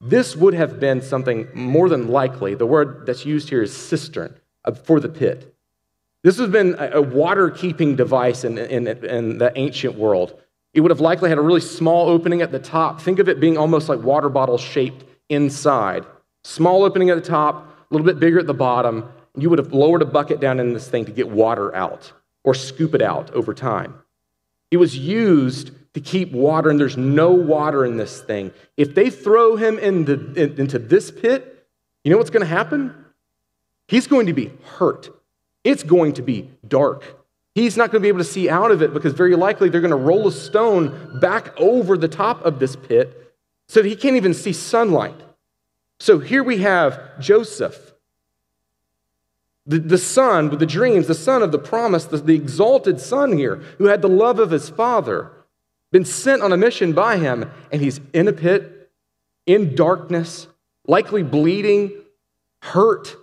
This 0.00 0.36
would 0.36 0.52
have 0.54 0.78
been 0.78 1.00
something 1.00 1.48
more 1.54 1.88
than 1.88 2.08
likely. 2.08 2.54
The 2.54 2.66
word 2.66 3.06
that's 3.06 3.24
used 3.24 3.48
here 3.48 3.62
is 3.62 3.74
cistern 3.74 4.38
for 4.84 5.00
the 5.00 5.08
pit. 5.08 5.54
This 6.22 6.38
has 6.38 6.48
been 6.48 6.76
a 6.78 7.00
water 7.00 7.50
keeping 7.50 7.96
device 7.96 8.44
in, 8.44 8.58
in, 8.58 8.86
in 8.86 9.38
the 9.38 9.52
ancient 9.56 9.94
world. 9.94 10.38
It 10.74 10.80
would 10.80 10.90
have 10.90 11.00
likely 11.00 11.28
had 11.28 11.38
a 11.38 11.42
really 11.42 11.60
small 11.60 12.08
opening 12.08 12.42
at 12.42 12.50
the 12.50 12.58
top. 12.58 13.00
Think 13.00 13.20
of 13.20 13.28
it 13.28 13.40
being 13.40 13.56
almost 13.56 13.88
like 13.88 14.00
water 14.00 14.28
bottle 14.28 14.58
shaped 14.58 15.04
inside. 15.28 16.04
Small 16.42 16.82
opening 16.82 17.10
at 17.10 17.14
the 17.14 17.28
top, 17.28 17.64
a 17.90 17.94
little 17.94 18.04
bit 18.04 18.18
bigger 18.18 18.40
at 18.40 18.46
the 18.46 18.54
bottom. 18.54 19.08
You 19.36 19.50
would 19.50 19.58
have 19.58 19.72
lowered 19.72 20.02
a 20.02 20.06
bucket 20.06 20.40
down 20.40 20.58
in 20.58 20.74
this 20.74 20.88
thing 20.88 21.04
to 21.04 21.12
get 21.12 21.28
water 21.28 21.74
out 21.74 22.12
or 22.42 22.54
scoop 22.54 22.94
it 22.94 23.02
out 23.02 23.30
over 23.30 23.54
time. 23.54 23.94
It 24.70 24.76
was 24.76 24.98
used 24.98 25.70
to 25.94 26.00
keep 26.00 26.32
water, 26.32 26.70
and 26.70 26.78
there's 26.78 26.96
no 26.96 27.30
water 27.32 27.84
in 27.84 27.96
this 27.96 28.20
thing. 28.20 28.50
If 28.76 28.96
they 28.96 29.10
throw 29.10 29.54
him 29.54 29.78
in 29.78 30.04
the, 30.04 30.14
in, 30.34 30.60
into 30.60 30.78
this 30.80 31.12
pit, 31.12 31.68
you 32.02 32.10
know 32.10 32.18
what's 32.18 32.30
going 32.30 32.42
to 32.42 32.46
happen? 32.46 32.92
He's 33.86 34.08
going 34.08 34.26
to 34.26 34.32
be 34.32 34.52
hurt. 34.64 35.08
It's 35.62 35.84
going 35.84 36.14
to 36.14 36.22
be 36.22 36.50
dark. 36.66 37.23
He's 37.54 37.76
not 37.76 37.92
going 37.92 38.00
to 38.00 38.04
be 38.04 38.08
able 38.08 38.18
to 38.18 38.24
see 38.24 38.48
out 38.48 38.72
of 38.72 38.82
it 38.82 38.92
because 38.92 39.12
very 39.12 39.36
likely 39.36 39.68
they're 39.68 39.80
going 39.80 39.90
to 39.90 39.96
roll 39.96 40.26
a 40.26 40.32
stone 40.32 41.20
back 41.20 41.58
over 41.58 41.96
the 41.96 42.08
top 42.08 42.44
of 42.44 42.58
this 42.58 42.74
pit 42.74 43.32
so 43.68 43.80
that 43.80 43.88
he 43.88 43.94
can't 43.94 44.16
even 44.16 44.34
see 44.34 44.52
sunlight. 44.52 45.20
So 46.00 46.18
here 46.18 46.42
we 46.42 46.58
have 46.58 47.20
Joseph, 47.20 47.92
the, 49.66 49.78
the 49.78 49.98
son 49.98 50.50
with 50.50 50.58
the 50.58 50.66
dreams, 50.66 51.06
the 51.06 51.14
son 51.14 51.42
of 51.42 51.52
the 51.52 51.58
promise, 51.58 52.04
the, 52.04 52.18
the 52.18 52.34
exalted 52.34 53.00
son 53.00 53.36
here, 53.36 53.56
who 53.78 53.86
had 53.86 54.02
the 54.02 54.08
love 54.08 54.40
of 54.40 54.50
his 54.50 54.68
father, 54.68 55.30
been 55.92 56.04
sent 56.04 56.42
on 56.42 56.52
a 56.52 56.56
mission 56.56 56.92
by 56.92 57.18
him, 57.18 57.48
and 57.70 57.80
he's 57.80 58.00
in 58.12 58.26
a 58.26 58.32
pit, 58.32 58.90
in 59.46 59.76
darkness, 59.76 60.48
likely 60.88 61.22
bleeding, 61.22 61.92
hurt. 62.62 63.16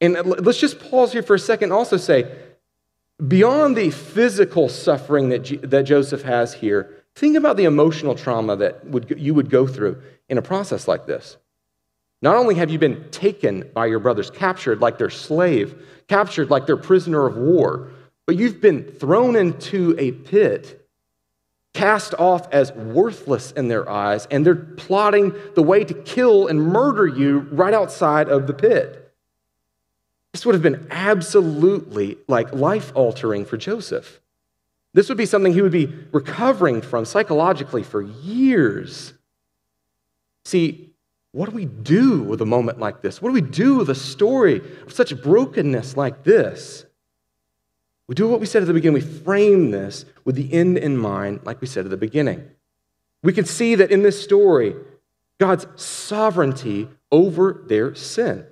And 0.00 0.14
let's 0.24 0.58
just 0.58 0.80
pause 0.80 1.12
here 1.12 1.22
for 1.22 1.34
a 1.36 1.38
second 1.38 1.66
and 1.66 1.72
also 1.72 1.96
say, 1.96 2.49
Beyond 3.26 3.76
the 3.76 3.90
physical 3.90 4.68
suffering 4.68 5.28
that, 5.28 5.40
G- 5.40 5.56
that 5.56 5.82
Joseph 5.82 6.22
has 6.22 6.54
here, 6.54 7.04
think 7.14 7.36
about 7.36 7.56
the 7.56 7.64
emotional 7.64 8.14
trauma 8.14 8.56
that 8.56 8.86
would, 8.86 9.14
you 9.18 9.34
would 9.34 9.50
go 9.50 9.66
through 9.66 10.00
in 10.28 10.38
a 10.38 10.42
process 10.42 10.88
like 10.88 11.06
this. 11.06 11.36
Not 12.22 12.36
only 12.36 12.54
have 12.54 12.70
you 12.70 12.78
been 12.78 13.10
taken 13.10 13.70
by 13.74 13.86
your 13.86 13.98
brothers, 13.98 14.30
captured 14.30 14.80
like 14.80 14.98
their 14.98 15.10
slave, 15.10 15.82
captured 16.08 16.50
like 16.50 16.66
their 16.66 16.76
prisoner 16.76 17.26
of 17.26 17.36
war, 17.36 17.90
but 18.26 18.36
you've 18.36 18.60
been 18.60 18.84
thrown 18.84 19.36
into 19.36 19.94
a 19.98 20.12
pit, 20.12 20.86
cast 21.74 22.14
off 22.14 22.46
as 22.52 22.72
worthless 22.72 23.52
in 23.52 23.68
their 23.68 23.88
eyes, 23.88 24.26
and 24.30 24.44
they're 24.44 24.54
plotting 24.54 25.34
the 25.54 25.62
way 25.62 25.84
to 25.84 25.94
kill 25.94 26.46
and 26.46 26.60
murder 26.60 27.06
you 27.06 27.40
right 27.52 27.74
outside 27.74 28.28
of 28.28 28.46
the 28.46 28.54
pit. 28.54 29.09
This 30.32 30.46
would 30.46 30.54
have 30.54 30.62
been 30.62 30.86
absolutely 30.90 32.18
like 32.28 32.52
life 32.52 32.92
altering 32.94 33.44
for 33.44 33.56
Joseph. 33.56 34.20
This 34.94 35.08
would 35.08 35.18
be 35.18 35.26
something 35.26 35.52
he 35.52 35.62
would 35.62 35.72
be 35.72 35.92
recovering 36.12 36.82
from 36.82 37.04
psychologically 37.04 37.82
for 37.82 38.02
years. 38.02 39.12
See, 40.44 40.90
what 41.32 41.48
do 41.48 41.54
we 41.54 41.64
do 41.64 42.22
with 42.22 42.40
a 42.40 42.46
moment 42.46 42.80
like 42.80 43.02
this? 43.02 43.22
What 43.22 43.28
do 43.28 43.34
we 43.34 43.40
do 43.40 43.76
with 43.76 43.90
a 43.90 43.94
story 43.94 44.60
of 44.84 44.92
such 44.92 45.20
brokenness 45.22 45.96
like 45.96 46.24
this? 46.24 46.84
We 48.08 48.16
do 48.16 48.26
what 48.26 48.40
we 48.40 48.46
said 48.46 48.62
at 48.62 48.66
the 48.66 48.74
beginning. 48.74 48.94
We 48.94 49.08
frame 49.08 49.70
this 49.70 50.04
with 50.24 50.34
the 50.34 50.52
end 50.52 50.76
in 50.78 50.96
mind, 50.96 51.40
like 51.44 51.60
we 51.60 51.68
said 51.68 51.84
at 51.84 51.90
the 51.90 51.96
beginning. 51.96 52.50
We 53.22 53.32
can 53.32 53.44
see 53.44 53.76
that 53.76 53.92
in 53.92 54.02
this 54.02 54.20
story, 54.20 54.74
God's 55.38 55.66
sovereignty 55.76 56.88
over 57.12 57.64
their 57.66 57.94
sin, 57.94 58.44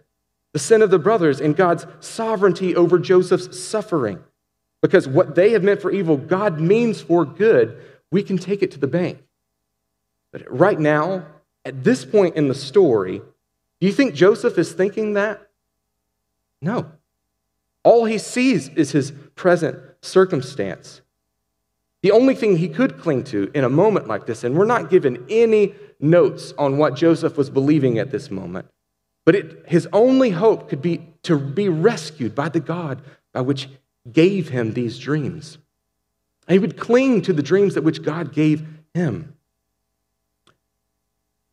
the 0.52 0.58
sin 0.58 0.82
of 0.82 0.90
the 0.90 0.98
brothers, 0.98 1.40
and 1.40 1.56
God's 1.56 1.86
sovereignty 2.00 2.74
over 2.74 2.98
Joseph's 2.98 3.58
suffering. 3.60 4.18
Because 4.80 5.08
what 5.08 5.34
they 5.34 5.50
have 5.50 5.62
meant 5.62 5.82
for 5.82 5.90
evil, 5.90 6.16
God 6.16 6.60
means 6.60 7.00
for 7.00 7.24
good. 7.24 7.80
We 8.10 8.22
can 8.22 8.38
take 8.38 8.62
it 8.62 8.70
to 8.72 8.78
the 8.78 8.86
bank. 8.86 9.18
But 10.32 10.50
right 10.50 10.78
now, 10.78 11.26
at 11.64 11.84
this 11.84 12.04
point 12.04 12.36
in 12.36 12.48
the 12.48 12.54
story, 12.54 13.18
do 13.18 13.86
you 13.86 13.92
think 13.92 14.14
Joseph 14.14 14.58
is 14.58 14.72
thinking 14.72 15.14
that? 15.14 15.48
No. 16.62 16.90
All 17.84 18.04
he 18.04 18.18
sees 18.18 18.68
is 18.70 18.92
his 18.92 19.12
present 19.34 19.78
circumstance. 20.02 21.00
The 22.02 22.10
only 22.12 22.34
thing 22.34 22.56
he 22.56 22.68
could 22.68 22.98
cling 22.98 23.24
to 23.24 23.50
in 23.54 23.64
a 23.64 23.68
moment 23.68 24.06
like 24.06 24.26
this, 24.26 24.44
and 24.44 24.56
we're 24.56 24.64
not 24.64 24.90
given 24.90 25.24
any 25.28 25.74
notes 26.00 26.54
on 26.56 26.78
what 26.78 26.94
Joseph 26.94 27.36
was 27.36 27.50
believing 27.50 27.98
at 27.98 28.10
this 28.10 28.30
moment, 28.30 28.66
but 29.28 29.34
it, 29.34 29.64
his 29.66 29.86
only 29.92 30.30
hope 30.30 30.70
could 30.70 30.80
be 30.80 31.02
to 31.22 31.38
be 31.38 31.68
rescued 31.68 32.34
by 32.34 32.48
the 32.48 32.60
God 32.60 33.02
by 33.34 33.42
which 33.42 33.68
gave 34.10 34.48
him 34.48 34.72
these 34.72 34.98
dreams. 34.98 35.58
And 36.46 36.54
he 36.54 36.58
would 36.58 36.78
cling 36.78 37.20
to 37.20 37.34
the 37.34 37.42
dreams 37.42 37.74
that 37.74 37.84
which 37.84 38.02
God 38.02 38.32
gave 38.32 38.66
him. 38.94 39.34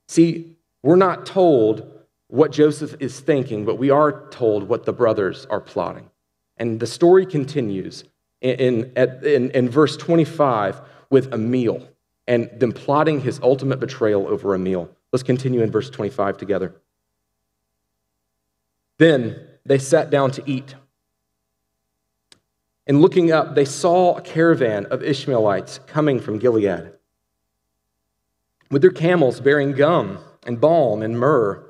See, 0.08 0.55
we're 0.84 0.96
not 0.96 1.25
told 1.25 1.91
what 2.29 2.53
Joseph 2.53 2.96
is 3.01 3.20
thinking, 3.20 3.65
but 3.65 3.75
we 3.75 3.89
are 3.89 4.29
told 4.29 4.70
what 4.70 4.86
the 4.86 4.94
brothers 4.94 5.46
are 5.48 5.60
plotting. 5.60 6.10
And 6.55 6.79
the 6.79 6.88
story 6.88 7.25
continues 7.25 8.05
in, 8.39 8.94
in, 8.96 9.51
in, 9.51 9.70
verse 9.70 9.98
25 9.98 10.79
with 11.10 11.34
a 11.34 11.38
meal 11.38 11.86
and 12.25 12.50
them 12.58 12.72
plotting 12.72 13.20
his 13.20 13.38
ultimate 13.44 13.82
betrayal 13.82 14.29
over 14.29 14.55
a 14.55 14.60
meal. 14.60 14.89
Let's 15.12 15.24
continue 15.24 15.62
in 15.62 15.72
verse 15.72 15.89
25 15.89 16.38
together. 16.38 16.74
Then 18.97 19.39
they 19.65 19.77
sat 19.77 20.09
down 20.09 20.31
to 20.31 20.43
eat. 20.49 20.75
And 22.87 23.01
looking 23.01 23.31
up, 23.31 23.55
they 23.55 23.65
saw 23.65 24.15
a 24.15 24.21
caravan 24.21 24.85
of 24.87 25.03
Ishmaelites 25.03 25.79
coming 25.87 26.19
from 26.19 26.37
Gilead 26.39 26.93
with 28.69 28.81
their 28.81 28.91
camels 28.91 29.39
bearing 29.39 29.73
gum 29.73 30.19
and 30.45 30.59
balm 30.59 31.01
and 31.01 31.19
myrrh 31.19 31.63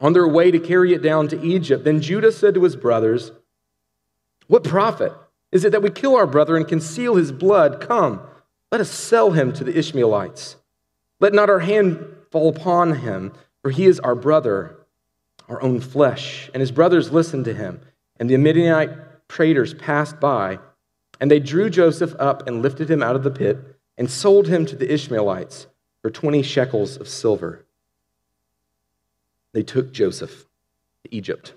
on 0.00 0.12
their 0.12 0.28
way 0.28 0.50
to 0.50 0.58
carry 0.58 0.92
it 0.92 1.02
down 1.02 1.28
to 1.28 1.42
Egypt. 1.42 1.84
Then 1.84 2.00
Judah 2.00 2.32
said 2.32 2.54
to 2.54 2.62
his 2.62 2.76
brothers, 2.76 3.32
What 4.46 4.64
profit 4.64 5.12
is 5.52 5.64
it 5.64 5.72
that 5.72 5.82
we 5.82 5.90
kill 5.90 6.16
our 6.16 6.26
brother 6.26 6.56
and 6.56 6.66
conceal 6.66 7.16
his 7.16 7.32
blood? 7.32 7.80
Come, 7.80 8.20
let 8.70 8.80
us 8.80 8.90
sell 8.90 9.32
him 9.32 9.52
to 9.54 9.64
the 9.64 9.76
Ishmaelites. 9.76 10.56
Let 11.18 11.34
not 11.34 11.50
our 11.50 11.58
hand 11.60 11.98
fall 12.30 12.48
upon 12.48 12.96
him, 12.96 13.32
for 13.62 13.70
he 13.70 13.86
is 13.86 14.00
our 14.00 14.14
brother, 14.14 14.79
our 15.50 15.62
own 15.62 15.80
flesh. 15.80 16.48
And 16.54 16.60
his 16.60 16.70
brothers 16.70 17.12
listened 17.12 17.44
to 17.46 17.54
him. 17.54 17.80
And 18.18 18.30
the 18.30 18.36
Midianite 18.36 19.28
traders 19.28 19.74
passed 19.74 20.20
by, 20.20 20.58
and 21.20 21.30
they 21.30 21.40
drew 21.40 21.68
Joseph 21.68 22.14
up 22.18 22.46
and 22.46 22.62
lifted 22.62 22.90
him 22.90 23.02
out 23.02 23.16
of 23.16 23.24
the 23.24 23.30
pit 23.30 23.58
and 23.98 24.10
sold 24.10 24.48
him 24.48 24.64
to 24.66 24.76
the 24.76 24.92
Ishmaelites 24.92 25.66
for 26.02 26.10
20 26.10 26.42
shekels 26.42 26.96
of 26.96 27.08
silver. 27.08 27.66
They 29.52 29.62
took 29.62 29.92
Joseph 29.92 30.46
to 31.04 31.14
Egypt. 31.14 31.54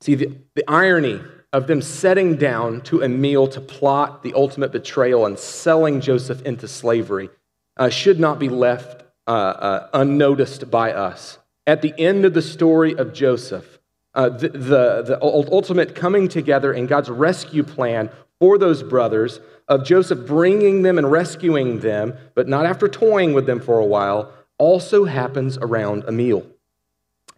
See, 0.00 0.14
the, 0.14 0.36
the 0.54 0.64
irony 0.68 1.20
of 1.52 1.66
them 1.66 1.80
setting 1.80 2.36
down 2.36 2.82
to 2.82 3.02
a 3.02 3.08
meal 3.08 3.46
to 3.48 3.60
plot 3.60 4.22
the 4.22 4.34
ultimate 4.34 4.72
betrayal 4.72 5.24
and 5.24 5.38
selling 5.38 6.00
Joseph 6.00 6.42
into 6.42 6.68
slavery 6.68 7.30
uh, 7.76 7.88
should 7.88 8.20
not 8.20 8.38
be 8.38 8.48
left 8.48 9.04
uh, 9.26 9.30
uh, 9.30 9.88
unnoticed 9.94 10.70
by 10.70 10.92
us. 10.92 11.38
At 11.66 11.82
the 11.82 11.94
end 11.98 12.24
of 12.24 12.34
the 12.34 12.42
story 12.42 12.94
of 12.94 13.12
Joseph, 13.12 13.78
uh, 14.14 14.28
the, 14.30 14.48
the, 14.48 15.02
the 15.02 15.18
ultimate 15.22 15.94
coming 15.94 16.28
together 16.28 16.72
and 16.72 16.88
God's 16.88 17.10
rescue 17.10 17.62
plan 17.62 18.10
for 18.38 18.58
those 18.58 18.82
brothers 18.82 19.40
of 19.68 19.84
Joseph 19.84 20.26
bringing 20.26 20.82
them 20.82 20.98
and 20.98 21.10
rescuing 21.10 21.80
them, 21.80 22.14
but 22.34 22.48
not 22.48 22.66
after 22.66 22.88
toying 22.88 23.34
with 23.34 23.46
them 23.46 23.60
for 23.60 23.78
a 23.78 23.84
while, 23.84 24.32
also 24.58 25.04
happens 25.04 25.58
around 25.58 26.04
a 26.04 26.12
meal. 26.12 26.46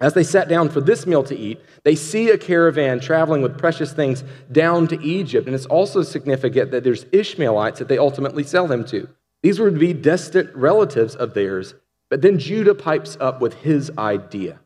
As 0.00 0.14
they 0.14 0.22
sat 0.22 0.48
down 0.48 0.68
for 0.68 0.80
this 0.80 1.06
meal 1.06 1.24
to 1.24 1.36
eat, 1.36 1.60
they 1.82 1.96
see 1.96 2.30
a 2.30 2.38
caravan 2.38 3.00
traveling 3.00 3.42
with 3.42 3.58
precious 3.58 3.92
things 3.92 4.22
down 4.52 4.86
to 4.88 5.02
Egypt. 5.02 5.46
And 5.46 5.56
it's 5.56 5.66
also 5.66 6.02
significant 6.02 6.70
that 6.70 6.84
there's 6.84 7.06
Ishmaelites 7.10 7.80
that 7.80 7.88
they 7.88 7.98
ultimately 7.98 8.44
sell 8.44 8.68
them 8.68 8.84
to. 8.86 9.08
These 9.42 9.58
would 9.58 9.78
be 9.78 9.92
distant 9.92 10.54
relatives 10.54 11.16
of 11.16 11.34
theirs. 11.34 11.74
But 12.10 12.22
then 12.22 12.38
Judah 12.38 12.74
pipes 12.74 13.16
up 13.20 13.40
with 13.40 13.54
his 13.54 13.90
idea. 13.98 14.60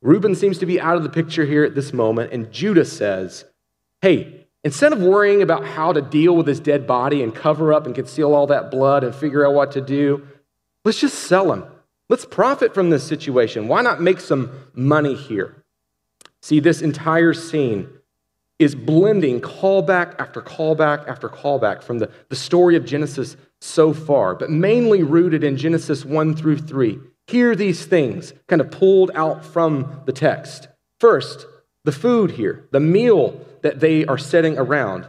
Reuben 0.00 0.34
seems 0.34 0.58
to 0.58 0.66
be 0.66 0.80
out 0.80 0.96
of 0.96 1.02
the 1.02 1.08
picture 1.08 1.44
here 1.44 1.64
at 1.64 1.74
this 1.74 1.92
moment, 1.92 2.32
and 2.32 2.52
Judah 2.52 2.84
says, 2.84 3.44
Hey, 4.00 4.48
Instead 4.64 4.92
of 4.92 5.00
worrying 5.00 5.40
about 5.40 5.64
how 5.64 5.92
to 5.92 6.02
deal 6.02 6.36
with 6.36 6.46
his 6.46 6.60
dead 6.60 6.86
body 6.86 7.22
and 7.22 7.34
cover 7.34 7.72
up 7.72 7.86
and 7.86 7.94
conceal 7.94 8.34
all 8.34 8.46
that 8.48 8.70
blood 8.70 9.04
and 9.04 9.14
figure 9.14 9.46
out 9.46 9.54
what 9.54 9.72
to 9.72 9.80
do, 9.80 10.26
let's 10.84 11.00
just 11.00 11.18
sell 11.20 11.52
him. 11.52 11.64
Let's 12.08 12.24
profit 12.24 12.74
from 12.74 12.90
this 12.90 13.06
situation. 13.06 13.68
Why 13.68 13.82
not 13.82 14.02
make 14.02 14.20
some 14.20 14.50
money 14.74 15.14
here? 15.14 15.64
See, 16.42 16.58
this 16.60 16.82
entire 16.82 17.34
scene 17.34 17.88
is 18.58 18.74
blending 18.74 19.40
callback 19.40 20.18
after 20.18 20.40
callback 20.40 21.06
after 21.06 21.28
callback 21.28 21.82
from 21.82 21.98
the, 21.98 22.10
the 22.28 22.36
story 22.36 22.76
of 22.76 22.84
Genesis 22.84 23.36
so 23.60 23.92
far, 23.92 24.34
but 24.34 24.50
mainly 24.50 25.02
rooted 25.02 25.44
in 25.44 25.56
Genesis 25.56 26.04
1 26.04 26.34
through 26.34 26.58
3. 26.58 26.98
Hear 27.28 27.54
these 27.54 27.84
things 27.84 28.32
kind 28.46 28.60
of 28.60 28.70
pulled 28.70 29.10
out 29.14 29.44
from 29.44 30.02
the 30.06 30.12
text. 30.12 30.68
First, 30.98 31.46
the 31.84 31.92
food 31.92 32.32
here, 32.32 32.66
the 32.72 32.80
meal 32.80 33.40
that 33.62 33.80
they 33.80 34.04
are 34.06 34.18
setting 34.18 34.58
around. 34.58 35.06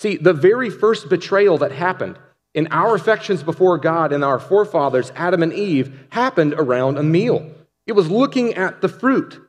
See, 0.00 0.16
the 0.16 0.32
very 0.32 0.70
first 0.70 1.08
betrayal 1.08 1.58
that 1.58 1.72
happened 1.72 2.18
in 2.54 2.66
our 2.68 2.94
affections 2.94 3.42
before 3.42 3.78
God 3.78 4.12
and 4.12 4.24
our 4.24 4.38
forefathers, 4.38 5.12
Adam 5.14 5.42
and 5.42 5.52
Eve, 5.52 6.06
happened 6.10 6.54
around 6.54 6.98
a 6.98 7.02
meal. 7.02 7.48
It 7.86 7.92
was 7.92 8.10
looking 8.10 8.54
at 8.54 8.80
the 8.80 8.88
fruit 8.88 9.40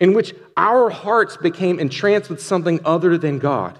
in 0.00 0.14
which 0.14 0.34
our 0.56 0.90
hearts 0.90 1.36
became 1.36 1.78
entranced 1.78 2.30
with 2.30 2.42
something 2.42 2.80
other 2.84 3.18
than 3.18 3.38
God. 3.38 3.78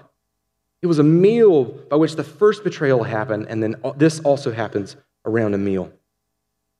It 0.81 0.87
was 0.87 0.99
a 0.99 1.03
meal 1.03 1.65
by 1.65 1.97
which 1.97 2.15
the 2.15 2.23
first 2.23 2.63
betrayal 2.63 3.03
happened, 3.03 3.47
and 3.49 3.61
then 3.61 3.75
this 3.97 4.19
also 4.21 4.51
happens 4.51 4.95
around 5.25 5.53
a 5.53 5.57
meal. 5.57 5.91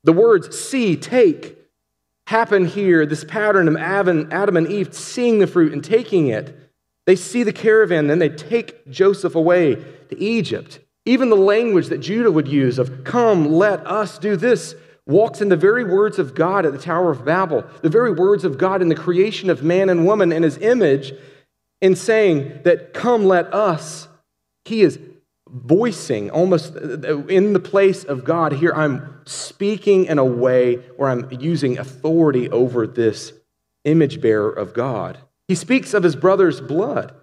The 0.03 0.13
words 0.13 0.57
see, 0.57 0.95
take, 0.95 1.57
happen 2.25 2.65
here, 2.65 3.05
this 3.05 3.23
pattern 3.23 3.67
of 3.67 3.75
Adam 3.75 4.57
and 4.57 4.67
Eve 4.67 4.93
seeing 4.93 5.39
the 5.39 5.47
fruit 5.47 5.73
and 5.73 5.83
taking 5.83 6.27
it. 6.27 6.57
They 7.05 7.15
see 7.15 7.43
the 7.43 7.53
caravan, 7.53 8.07
then 8.07 8.19
they 8.19 8.29
take 8.29 8.89
Joseph 8.89 9.35
away 9.35 9.75
to 9.75 10.19
Egypt. 10.19 10.79
Even 11.05 11.29
the 11.29 11.35
language 11.35 11.87
that 11.87 11.97
Judah 11.97 12.31
would 12.31 12.47
use 12.47 12.77
of, 12.77 13.03
come, 13.03 13.51
let 13.51 13.85
us 13.87 14.17
do 14.19 14.35
this, 14.35 14.75
walks 15.11 15.41
in 15.41 15.49
the 15.49 15.57
very 15.57 15.83
words 15.83 16.17
of 16.17 16.33
God 16.33 16.65
at 16.65 16.73
the 16.73 16.79
Tower 16.79 17.11
of 17.11 17.23
Babel, 17.23 17.63
the 17.81 17.89
very 17.89 18.11
words 18.11 18.43
of 18.43 18.57
God 18.57 18.81
in 18.81 18.89
the 18.89 18.95
creation 18.95 19.49
of 19.49 19.63
man 19.63 19.89
and 19.89 20.05
woman 20.05 20.31
in 20.31 20.43
his 20.43 20.57
image, 20.57 21.13
in 21.81 21.95
saying 21.95 22.61
that, 22.63 22.93
come, 22.93 23.25
let 23.25 23.53
us. 23.53 24.07
He 24.65 24.81
is 24.81 24.99
voicing 25.47 26.29
almost 26.29 26.75
uh, 26.75 27.25
in 27.25 27.53
the 27.53 27.59
place 27.59 28.03
of 28.03 28.23
God. 28.23 28.53
Here 28.53 28.73
I'm 28.73 29.21
speaking 29.25 30.05
in 30.05 30.17
a 30.17 30.25
way 30.25 30.75
where 30.95 31.09
I'm 31.09 31.27
using 31.31 31.77
authority 31.77 32.49
over 32.49 32.87
this 32.87 33.33
image 33.83 34.21
bearer 34.21 34.51
of 34.51 34.73
God. 34.73 35.17
He 35.47 35.55
speaks 35.55 35.93
of 35.93 36.03
his 36.03 36.15
brother's 36.15 36.61
blood, 36.61 37.13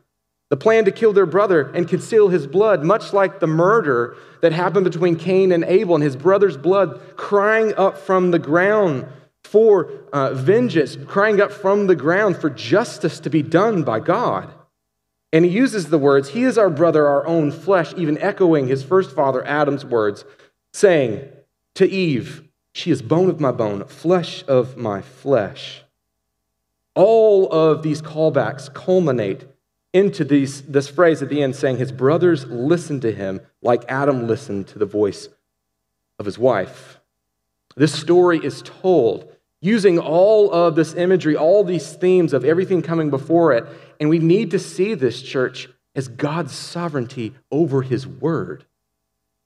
the 0.51 0.57
plan 0.57 0.85
to 0.87 0.93
kill 0.93 1.13
their 1.13 1.27
brother 1.27 1.71
and 1.75 1.89
conceal 1.89 2.29
his 2.29 2.47
blood, 2.47 2.83
much 2.83 3.13
like 3.13 3.41
the 3.41 3.47
murder 3.47 4.17
that 4.41 4.53
happened 4.53 4.85
between 4.85 5.17
Cain 5.17 5.53
and 5.53 5.65
Abel, 5.65 5.95
and 5.95 6.05
his 6.05 6.17
brother's 6.17 6.57
blood 6.57 7.01
crying 7.17 7.75
up 7.75 7.99
from 7.99 8.31
the 8.31 8.39
ground 8.39 9.07
for 9.45 9.91
uh, 10.13 10.33
vengeance, 10.35 10.97
crying 11.07 11.41
up 11.41 11.53
from 11.53 11.87
the 11.87 11.97
ground 11.97 12.37
for 12.37 12.51
justice 12.51 13.21
to 13.21 13.31
be 13.31 13.43
done 13.43 13.83
by 13.83 14.01
God. 14.01 14.53
And 15.33 15.45
he 15.45 15.51
uses 15.51 15.91
the 15.91 15.99
words, 15.99 16.31
He 16.31 16.45
is 16.45 16.57
our 16.57 16.71
brother, 16.71 17.07
our 17.07 17.27
own 17.27 17.51
flesh, 17.51 17.93
even 17.97 18.17
echoing 18.19 18.69
his 18.69 18.83
first 18.83 19.15
father 19.15 19.45
Adam's 19.47 19.85
words, 19.85 20.25
saying 20.73 21.29
to 21.75 21.89
Eve, 21.89 22.49
She 22.73 22.91
is 22.91 23.03
bone 23.03 23.29
of 23.29 23.41
my 23.41 23.53
bone, 23.53 23.85
flesh 23.85 24.45
of 24.49 24.79
my 24.79 25.03
flesh. 25.03 25.83
All 26.95 27.51
of 27.53 27.83
these 27.83 28.01
callbacks 28.01 28.73
culminate 28.73 29.45
into 29.93 30.25
these, 30.25 30.63
this 30.63 30.89
phrase 30.89 31.23
at 31.23 31.29
the 31.29 31.43
end 31.43 31.57
saying, 31.57 31.79
His 31.79 31.93
brothers 31.93 32.47
listened 32.47 33.03
to 33.03 33.13
him 33.13 33.41
like 33.63 33.85
Adam 33.89 34.27
listened 34.27 34.69
to 34.69 34.79
the 34.79 34.87
voice 34.87 35.29
of 36.19 36.27
his 36.27 36.39
wife. 36.39 37.01
This 37.77 37.99
story 37.99 38.39
is 38.43 38.63
told 38.63 39.33
using 39.61 39.99
all 39.99 40.53
of 40.53 40.75
this 40.75 40.95
imagery, 40.95 41.37
all 41.37 41.65
these 41.65 41.93
themes 41.93 42.33
of 42.33 42.45
everything 42.45 42.83
coming 42.83 43.11
before 43.11 43.53
it. 43.53 43.67
And 44.01 44.09
we 44.09 44.19
need 44.19 44.51
to 44.53 44.59
see 44.59 44.95
this 44.95 45.23
church 45.23 45.69
as 45.95 46.09
God's 46.09 46.53
sovereignty 46.53 47.35
over 47.51 47.83
his 47.83 48.07
word. 48.07 48.65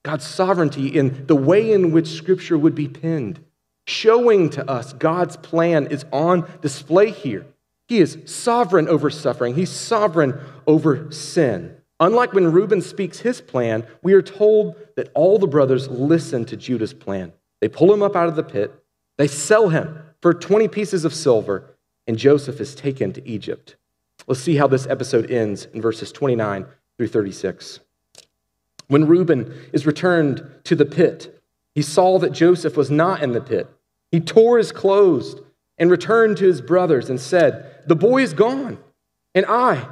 God's 0.03 0.27
sovereignty 0.27 0.89
in 0.89 1.27
the 1.27 1.37
way 1.37 1.73
in 1.73 1.93
which 1.93 2.09
scripture 2.09 2.59
would 2.59 2.75
be 2.75 2.89
penned, 2.89 3.43
showing 3.87 4.51
to 4.51 4.69
us 4.69 4.93
God's 4.93 5.37
plan 5.37 5.87
is 5.87 6.05
on 6.13 6.51
display 6.61 7.11
here. 7.11 7.47
He 7.93 8.01
is 8.01 8.17
sovereign 8.25 8.89
over 8.89 9.11
suffering, 9.11 9.55
he's 9.55 9.69
sovereign 9.69 10.41
over 10.67 11.13
sin. 11.13 11.77
Unlike 12.01 12.33
when 12.33 12.51
Reuben 12.51 12.81
speaks 12.81 13.19
his 13.19 13.43
plan, 13.43 13.87
we 14.01 14.15
are 14.15 14.23
told 14.23 14.77
that 14.97 15.11
all 15.13 15.39
the 15.39 15.47
brothers 15.47 15.89
listen 15.89 16.47
to 16.47 16.57
Judah's 16.57 16.95
plan. 16.95 17.35
They 17.61 17.69
pull 17.69 17.93
him 17.93 18.03
up 18.03 18.17
out 18.17 18.31
of 18.31 18.35
the 18.35 18.43
pit, 18.43 18.73
they 19.19 19.29
sell 19.29 19.69
him 19.69 19.99
for 20.23 20.33
20 20.33 20.69
pieces 20.69 21.05
of 21.05 21.13
silver, 21.13 21.77
and 22.07 22.17
Joseph 22.17 22.63
is 22.63 22.75
taken 22.75 23.13
to 23.13 23.29
Egypt. 23.29 23.77
Let's 24.27 24.41
see 24.41 24.57
how 24.57 24.69
this 24.69 24.87
episode 24.87 25.31
ends 25.31 25.67
in 25.75 25.83
verses 25.83 26.11
29 26.13 26.65
through 26.97 27.09
36. 27.09 27.81
When 28.89 29.07
Reuben 29.07 29.55
is 29.75 29.85
returned 29.85 30.43
to 30.65 30.75
the 30.75 30.87
pit, 30.87 31.43
he 31.75 31.83
saw 31.83 32.19
that 32.21 32.33
Joseph 32.33 32.75
was 32.75 32.91
not 32.91 33.23
in 33.23 33.33
the 33.33 33.43
pit. 33.43 33.69
He 34.11 34.19
tore 34.19 34.57
his 34.57 34.73
clothes 34.73 35.39
and 35.77 35.91
returned 35.91 36.39
to 36.39 36.47
his 36.47 36.63
brothers 36.63 37.11
and 37.11 37.21
said, 37.21 37.72
The 37.87 37.97
boy 37.97 38.23
is 38.23 38.35
gone, 38.35 38.79
and 39.35 39.47
I, 39.47 39.87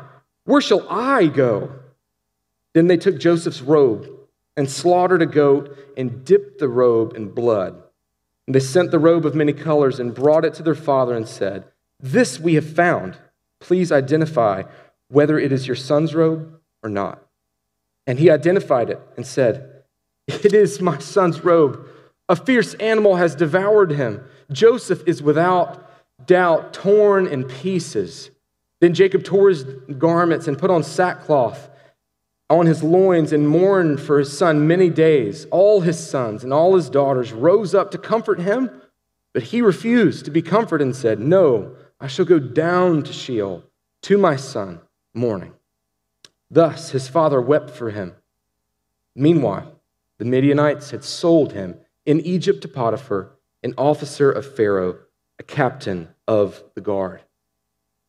where 0.44 0.60
shall 0.60 0.88
I 0.88 1.26
go? 1.26 1.72
Then 2.74 2.86
they 2.86 2.96
took 2.96 3.18
Joseph's 3.18 3.62
robe 3.62 4.08
and 4.56 4.70
slaughtered 4.70 5.22
a 5.22 5.26
goat 5.26 5.76
and 5.96 6.24
dipped 6.24 6.58
the 6.58 6.68
robe 6.68 7.14
in 7.16 7.30
blood. 7.30 7.82
And 8.46 8.54
they 8.54 8.60
sent 8.60 8.90
the 8.90 8.98
robe 8.98 9.26
of 9.26 9.34
many 9.34 9.52
colors 9.52 10.00
and 10.00 10.14
brought 10.14 10.44
it 10.44 10.54
to 10.54 10.62
their 10.62 10.74
father 10.74 11.14
and 11.14 11.26
said, 11.26 11.64
This 11.98 12.38
we 12.38 12.54
have 12.54 12.68
found. 12.68 13.16
Please 13.60 13.92
identify 13.92 14.64
whether 15.08 15.38
it 15.38 15.52
is 15.52 15.66
your 15.66 15.76
son's 15.76 16.14
robe 16.14 16.58
or 16.82 16.90
not. 16.90 17.24
And 18.06 18.18
he 18.18 18.30
identified 18.30 18.90
it 18.90 19.00
and 19.16 19.26
said, 19.26 19.82
It 20.26 20.52
is 20.52 20.80
my 20.80 20.98
son's 20.98 21.44
robe. 21.44 21.86
A 22.28 22.36
fierce 22.36 22.74
animal 22.74 23.16
has 23.16 23.34
devoured 23.34 23.92
him. 23.92 24.24
Joseph 24.52 25.02
is 25.06 25.22
without 25.22 25.89
doubt 26.26 26.72
torn 26.72 27.26
in 27.26 27.44
pieces. 27.44 28.30
Then 28.80 28.94
Jacob 28.94 29.24
tore 29.24 29.48
his 29.48 29.64
garments 29.98 30.48
and 30.48 30.58
put 30.58 30.70
on 30.70 30.82
sackcloth 30.82 31.70
on 32.48 32.66
his 32.66 32.82
loins 32.82 33.32
and 33.32 33.48
mourned 33.48 34.00
for 34.00 34.18
his 34.18 34.36
son 34.36 34.66
many 34.66 34.90
days. 34.90 35.46
All 35.50 35.80
his 35.80 36.04
sons 36.04 36.42
and 36.42 36.52
all 36.52 36.74
his 36.74 36.90
daughters 36.90 37.32
rose 37.32 37.74
up 37.74 37.92
to 37.92 37.98
comfort 37.98 38.40
him, 38.40 38.70
but 39.32 39.44
he 39.44 39.62
refused 39.62 40.24
to 40.24 40.30
be 40.30 40.42
comforted 40.42 40.84
and 40.84 40.96
said, 40.96 41.20
No, 41.20 41.76
I 42.00 42.08
shall 42.08 42.24
go 42.24 42.40
down 42.40 43.04
to 43.04 43.12
Sheol 43.12 43.62
to 44.02 44.18
my 44.18 44.34
son, 44.34 44.80
mourning. 45.14 45.52
Thus 46.50 46.90
his 46.90 47.06
father 47.06 47.40
wept 47.40 47.70
for 47.70 47.90
him. 47.90 48.14
Meanwhile, 49.14 49.80
the 50.18 50.24
Midianites 50.24 50.90
had 50.90 51.04
sold 51.04 51.52
him 51.52 51.76
in 52.04 52.20
Egypt 52.20 52.62
to 52.62 52.68
Potiphar, 52.68 53.30
an 53.62 53.74
officer 53.78 54.30
of 54.30 54.56
Pharaoh, 54.56 54.98
a 55.40 55.42
captain 55.42 56.06
of 56.28 56.62
the 56.74 56.80
guard. 56.80 57.22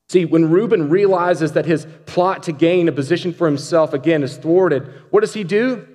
See, 0.10 0.26
when 0.26 0.52
Reuben 0.52 0.90
realizes 0.90 1.54
that 1.54 1.66
his 1.66 1.88
plot 2.06 2.44
to 2.44 2.52
gain 2.52 2.90
a 2.90 2.92
position 2.92 3.34
for 3.34 3.48
himself 3.48 3.94
again 3.94 4.22
is 4.22 4.36
thwarted, 4.36 4.92
what 5.10 5.22
does 5.22 5.34
he 5.34 5.46
do? 5.46 5.88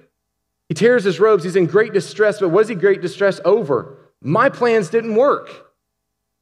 He 0.70 0.75
tears 0.75 1.05
his 1.05 1.20
robes. 1.20 1.44
He's 1.44 1.55
in 1.55 1.66
great 1.66 1.92
distress, 1.92 2.40
but 2.40 2.49
what 2.49 2.62
is 2.62 2.68
he 2.68 2.75
great 2.75 3.03
distress 3.03 3.38
over? 3.44 3.99
My 4.22 4.49
plans 4.49 4.88
didn't 4.88 5.14
work. 5.14 5.51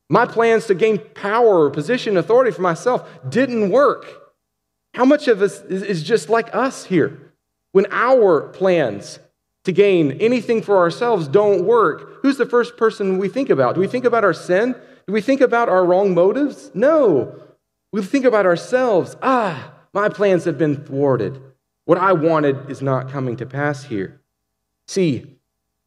My 0.09 0.27
plans 0.27 0.67
to 0.67 0.75
gain 0.75 0.99
power, 0.99 1.69
position, 1.69 2.17
authority 2.17 2.53
for 2.53 2.63
myself 2.63 3.09
didn't 3.29 3.71
work. 3.71 4.07
How 4.95 5.05
much 5.05 5.27
of 5.27 5.43
us 5.43 5.61
is 5.63 6.05
just 6.05 6.29
like 6.29 6.55
us 6.55 6.85
here? 6.85 7.33
When 7.73 7.87
our 7.91 8.43
plans 8.43 9.19
to 9.65 9.73
gain 9.73 10.13
anything 10.21 10.63
for 10.63 10.79
ourselves 10.79 11.27
don't 11.27 11.65
work, 11.65 12.23
who's 12.23 12.37
the 12.37 12.47
first 12.47 12.77
person 12.77 13.19
we 13.19 13.29
think 13.29 13.51
about? 13.51 13.75
Do 13.75 13.81
we 13.81 13.89
think 13.89 14.05
about 14.05 14.25
our 14.25 14.35
sin? 14.35 14.75
Do 15.07 15.13
we 15.13 15.21
think 15.21 15.41
about 15.41 15.69
our 15.69 15.85
wrong 15.85 16.15
motives? 16.15 16.71
No. 16.75 17.41
We 17.93 18.03
think 18.03 18.25
about 18.25 18.47
ourselves. 18.47 19.17
Ah, 19.23 19.73
my 19.93 20.09
plans 20.09 20.45
have 20.45 20.59
been 20.59 20.85
thwarted. 20.85 21.41
What 21.87 21.99
I 21.99 22.13
wanted 22.13 22.71
is 22.71 22.83
not 22.83 23.11
coming 23.11 23.37
to 23.37 23.47
pass 23.47 23.85
here. 23.85 24.21
See, 24.89 25.27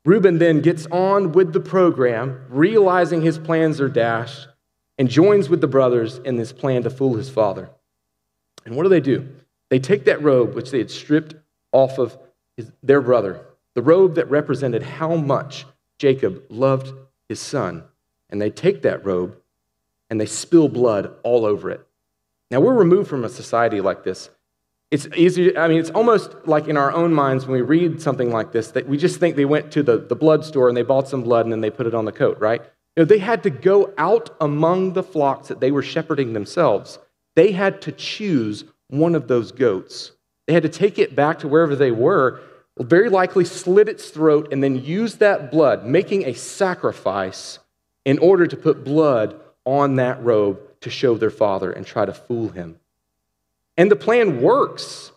Reuben 0.05 0.37
then 0.37 0.61
gets 0.61 0.87
on 0.87 1.33
with 1.33 1.53
the 1.53 1.59
program, 1.59 2.45
realizing 2.49 3.21
his 3.21 3.37
plans 3.37 3.81
are 3.81 3.89
dashed, 3.89 4.47
and 4.97 5.09
joins 5.09 5.49
with 5.49 5.61
the 5.61 5.67
brothers 5.67 6.17
in 6.19 6.37
this 6.37 6.53
plan 6.53 6.83
to 6.83 6.89
fool 6.89 7.15
his 7.15 7.29
father. 7.29 7.69
And 8.65 8.75
what 8.75 8.83
do 8.83 8.89
they 8.89 9.01
do? 9.01 9.27
They 9.69 9.79
take 9.79 10.05
that 10.05 10.21
robe, 10.23 10.55
which 10.55 10.71
they 10.71 10.77
had 10.77 10.89
stripped 10.89 11.35
off 11.71 11.97
of 11.97 12.17
his, 12.55 12.71
their 12.81 13.01
brother, 13.01 13.45
the 13.77 13.83
robe 13.83 14.15
that 14.15 14.27
represented 14.31 14.81
how 14.81 15.15
much 15.15 15.67
Jacob 15.99 16.43
loved 16.49 16.91
his 17.29 17.39
son, 17.39 17.83
and 18.27 18.41
they 18.41 18.49
take 18.49 18.81
that 18.81 19.05
robe 19.05 19.37
and 20.09 20.19
they 20.19 20.25
spill 20.25 20.67
blood 20.67 21.13
all 21.21 21.45
over 21.45 21.69
it. 21.69 21.85
Now, 22.49 22.59
we're 22.59 22.73
removed 22.73 23.07
from 23.07 23.23
a 23.23 23.29
society 23.29 23.79
like 23.79 24.03
this. 24.03 24.31
It's 24.89 25.07
easy, 25.15 25.55
I 25.55 25.67
mean, 25.67 25.77
it's 25.77 25.91
almost 25.91 26.31
like 26.45 26.67
in 26.67 26.75
our 26.75 26.91
own 26.91 27.13
minds 27.13 27.45
when 27.45 27.53
we 27.53 27.61
read 27.61 28.01
something 28.01 28.31
like 28.31 28.51
this 28.51 28.71
that 28.71 28.87
we 28.87 28.97
just 28.97 29.19
think 29.19 29.35
they 29.35 29.45
went 29.45 29.71
to 29.73 29.83
the, 29.83 29.99
the 29.99 30.15
blood 30.15 30.43
store 30.43 30.69
and 30.69 30.75
they 30.75 30.81
bought 30.81 31.07
some 31.07 31.21
blood 31.21 31.45
and 31.45 31.53
then 31.53 31.61
they 31.61 31.69
put 31.69 31.85
it 31.85 31.93
on 31.93 32.05
the 32.05 32.11
coat, 32.11 32.39
right? 32.39 32.63
You 32.95 33.03
know, 33.03 33.05
they 33.05 33.19
had 33.19 33.43
to 33.43 33.51
go 33.51 33.93
out 33.99 34.35
among 34.41 34.93
the 34.93 35.03
flocks 35.03 35.49
that 35.49 35.59
they 35.59 35.69
were 35.69 35.83
shepherding 35.83 36.33
themselves. 36.33 36.97
They 37.35 37.51
had 37.51 37.79
to 37.83 37.91
choose 37.91 38.63
one 38.87 39.13
of 39.13 39.27
those 39.27 39.51
goats. 39.51 40.13
They 40.47 40.53
had 40.53 40.63
to 40.63 40.69
take 40.69 40.97
it 40.97 41.15
back 41.15 41.37
to 41.39 41.47
wherever 41.47 41.75
they 41.75 41.91
were, 41.91 42.41
very 42.79 43.09
likely 43.09 43.45
slit 43.45 43.89
its 43.89 44.09
throat, 44.09 44.49
and 44.51 44.63
then 44.63 44.83
use 44.83 45.15
that 45.15 45.51
blood, 45.51 45.85
making 45.85 46.25
a 46.25 46.33
sacrifice 46.33 47.59
in 48.05 48.19
order 48.19 48.47
to 48.47 48.55
put 48.55 48.83
blood 48.83 49.39
on 49.65 49.95
that 49.97 50.23
robe 50.23 50.59
to 50.81 50.89
show 50.89 51.15
their 51.15 51.29
father 51.29 51.71
and 51.71 51.85
try 51.85 52.05
to 52.05 52.13
fool 52.13 52.49
him. 52.49 52.79
And 53.75 53.91
the 53.91 53.95
plan 53.95 54.41
works. 54.41 55.11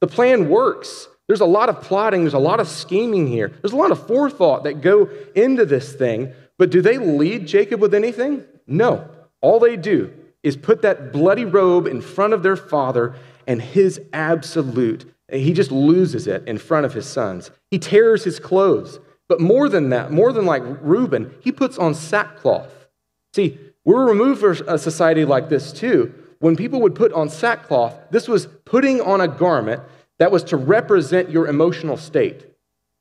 The 0.00 0.06
plan 0.06 0.48
works. 0.48 1.08
There's 1.26 1.40
a 1.40 1.46
lot 1.46 1.68
of 1.68 1.80
plotting, 1.80 2.22
there's 2.22 2.34
a 2.34 2.38
lot 2.38 2.60
of 2.60 2.68
scheming 2.68 3.26
here. 3.26 3.48
There's 3.48 3.72
a 3.72 3.76
lot 3.76 3.90
of 3.90 4.06
forethought 4.06 4.64
that 4.64 4.82
go 4.82 5.08
into 5.34 5.64
this 5.64 5.92
thing, 5.94 6.32
but 6.58 6.70
do 6.70 6.82
they 6.82 6.98
lead 6.98 7.46
Jacob 7.46 7.80
with 7.80 7.94
anything? 7.94 8.44
No. 8.66 9.08
All 9.40 9.58
they 9.58 9.76
do 9.76 10.12
is 10.42 10.56
put 10.56 10.82
that 10.82 11.12
bloody 11.12 11.44
robe 11.44 11.86
in 11.86 12.00
front 12.00 12.34
of 12.34 12.42
their 12.42 12.56
father 12.56 13.14
and 13.46 13.60
his 13.60 14.00
absolute 14.12 15.13
he 15.42 15.52
just 15.52 15.72
loses 15.72 16.26
it 16.26 16.46
in 16.46 16.58
front 16.58 16.86
of 16.86 16.94
his 16.94 17.06
sons. 17.06 17.50
He 17.70 17.78
tears 17.78 18.24
his 18.24 18.38
clothes. 18.38 19.00
But 19.28 19.40
more 19.40 19.68
than 19.68 19.88
that, 19.90 20.12
more 20.12 20.32
than 20.32 20.44
like 20.44 20.62
Reuben, 20.80 21.34
he 21.40 21.50
puts 21.50 21.78
on 21.78 21.94
sackcloth. 21.94 22.88
See, 23.32 23.58
we're 23.84 24.06
removed 24.06 24.40
from 24.40 24.68
a 24.68 24.78
society 24.78 25.24
like 25.24 25.48
this 25.48 25.72
too. 25.72 26.12
When 26.40 26.56
people 26.56 26.80
would 26.82 26.94
put 26.94 27.12
on 27.12 27.28
sackcloth, 27.30 27.96
this 28.10 28.28
was 28.28 28.46
putting 28.64 29.00
on 29.00 29.20
a 29.20 29.28
garment 29.28 29.82
that 30.18 30.30
was 30.30 30.44
to 30.44 30.56
represent 30.56 31.30
your 31.30 31.46
emotional 31.46 31.96
state. 31.96 32.46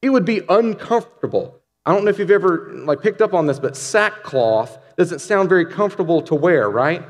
It 0.02 0.10
would 0.10 0.26
be 0.26 0.42
uncomfortable. 0.50 1.60
I 1.86 1.94
don't 1.94 2.06
know 2.06 2.10
if 2.10 2.20
you've 2.20 2.32
ever 2.32 2.72
like 2.74 3.02
picked 3.02 3.22
up 3.22 3.34
on 3.34 3.46
this, 3.46 3.60
but 3.60 3.76
sackcloth 3.76 4.78
doesn't 4.98 5.20
sound 5.20 5.50
very 5.50 5.66
comfortable 5.66 6.22
to 6.24 6.36
wear, 6.36 6.70
right? 6.70 7.04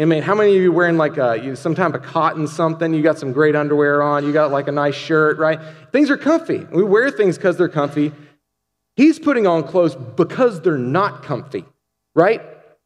I 0.00 0.04
mean, 0.06 0.22
how 0.22 0.34
many 0.34 0.56
of 0.56 0.62
you 0.62 0.72
wearing 0.72 0.96
like 0.96 1.18
a, 1.18 1.38
you, 1.42 1.54
some 1.54 1.74
type 1.74 1.94
of 1.94 2.02
cotton 2.02 2.48
something? 2.48 2.94
You 2.94 3.02
got 3.02 3.18
some 3.18 3.32
great 3.32 3.54
underwear 3.54 4.02
on, 4.02 4.24
you 4.24 4.32
got 4.32 4.50
like 4.50 4.66
a 4.66 4.72
nice 4.72 4.94
shirt, 4.94 5.38
right? 5.38 5.60
Things 5.92 6.10
are 6.10 6.16
comfy. 6.16 6.66
We 6.72 6.82
wear 6.82 7.10
things 7.10 7.36
because 7.36 7.56
they're 7.58 7.68
comfy. 7.68 8.12
He's 8.96 9.18
putting 9.18 9.46
on 9.46 9.64
clothes 9.64 9.94
because 9.94 10.62
they're 10.62 10.78
not 10.78 11.22
comfy, 11.22 11.64
right? 12.14 12.40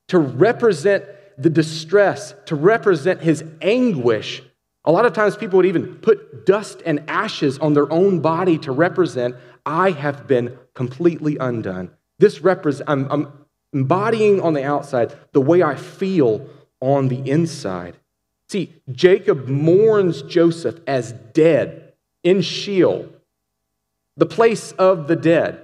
to 0.09 0.19
represent 0.19 1.05
the 1.39 1.51
distress, 1.51 2.35
to 2.47 2.55
represent 2.55 3.21
his 3.21 3.45
anguish. 3.61 4.43
A 4.85 4.93
lot 4.93 5.07
of 5.07 5.13
times 5.13 5.37
people 5.37 5.57
would 5.59 5.67
even 5.67 5.97
put 5.97 6.47
dust 6.47 6.83
and 6.85 7.03
ashes 7.09 7.59
on 7.59 7.75
their 7.75 7.91
own 7.91 8.21
body 8.21 8.59
to 8.59 8.73
represent, 8.73 9.35
I 9.65 9.91
have 9.93 10.27
been 10.27 10.59
completely 10.75 11.37
undone. 11.39 11.91
This 12.19 12.43
represents, 12.43 12.89
I'm, 12.89 13.11
I'm 13.11 13.33
embodying 13.73 14.41
on 14.43 14.53
the 14.53 14.63
outside 14.63 15.15
the 15.33 15.41
way 15.41 15.63
I 15.63 15.75
feel 15.75 16.47
on 16.85 17.09
the 17.09 17.29
inside. 17.29 17.97
See, 18.51 18.75
Jacob 18.93 19.49
mourns 19.49 20.23
Joseph 20.23 20.79
as 20.87 21.13
dead 21.33 21.95
in 22.23 22.43
Sheol, 22.43 23.09
the 24.17 24.27
place 24.27 24.73
of 24.73 25.09
the 25.09 25.17
dead. 25.17 25.61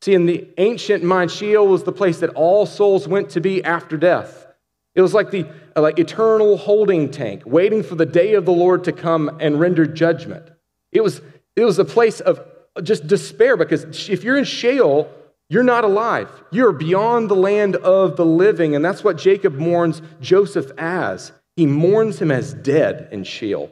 See, 0.00 0.14
in 0.14 0.26
the 0.26 0.48
ancient 0.58 1.04
mind, 1.04 1.30
Sheol 1.30 1.68
was 1.68 1.84
the 1.84 1.92
place 1.92 2.20
that 2.20 2.30
all 2.30 2.66
souls 2.66 3.06
went 3.06 3.30
to 3.30 3.40
be 3.40 3.62
after 3.62 3.96
death. 3.96 4.46
It 4.94 5.02
was 5.02 5.12
like 5.12 5.30
the 5.30 5.46
like 5.76 5.98
eternal 5.98 6.56
holding 6.56 7.10
tank, 7.10 7.42
waiting 7.44 7.82
for 7.82 7.94
the 7.94 8.06
day 8.06 8.34
of 8.34 8.44
the 8.44 8.52
Lord 8.52 8.84
to 8.84 8.92
come 8.92 9.38
and 9.40 9.60
render 9.60 9.86
judgment. 9.86 10.48
It 10.92 11.02
was, 11.02 11.20
it 11.56 11.64
was 11.64 11.78
a 11.78 11.84
place 11.84 12.20
of 12.20 12.40
just 12.82 13.06
despair 13.06 13.56
because 13.56 14.08
if 14.08 14.24
you're 14.24 14.36
in 14.36 14.44
Sheol, 14.44 15.10
You're 15.50 15.62
not 15.62 15.84
alive. 15.84 16.30
You're 16.50 16.72
beyond 16.72 17.30
the 17.30 17.36
land 17.36 17.76
of 17.76 18.16
the 18.16 18.24
living. 18.24 18.74
And 18.74 18.84
that's 18.84 19.04
what 19.04 19.18
Jacob 19.18 19.54
mourns 19.54 20.00
Joseph 20.20 20.70
as. 20.78 21.32
He 21.56 21.66
mourns 21.66 22.20
him 22.20 22.30
as 22.30 22.54
dead 22.54 23.08
in 23.12 23.24
Sheol. 23.24 23.70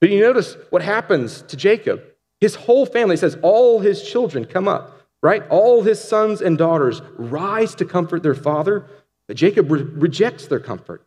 But 0.00 0.10
you 0.10 0.20
notice 0.20 0.56
what 0.70 0.82
happens 0.82 1.42
to 1.42 1.56
Jacob. 1.56 2.02
His 2.40 2.54
whole 2.54 2.86
family 2.86 3.16
says, 3.16 3.36
all 3.42 3.80
his 3.80 4.08
children 4.08 4.44
come 4.44 4.68
up, 4.68 5.00
right? 5.22 5.46
All 5.48 5.82
his 5.82 6.02
sons 6.02 6.40
and 6.40 6.56
daughters 6.56 7.02
rise 7.16 7.74
to 7.76 7.84
comfort 7.84 8.22
their 8.22 8.34
father. 8.34 8.86
But 9.26 9.36
Jacob 9.36 9.70
re- 9.70 9.82
rejects 9.82 10.46
their 10.46 10.60
comfort. 10.60 11.06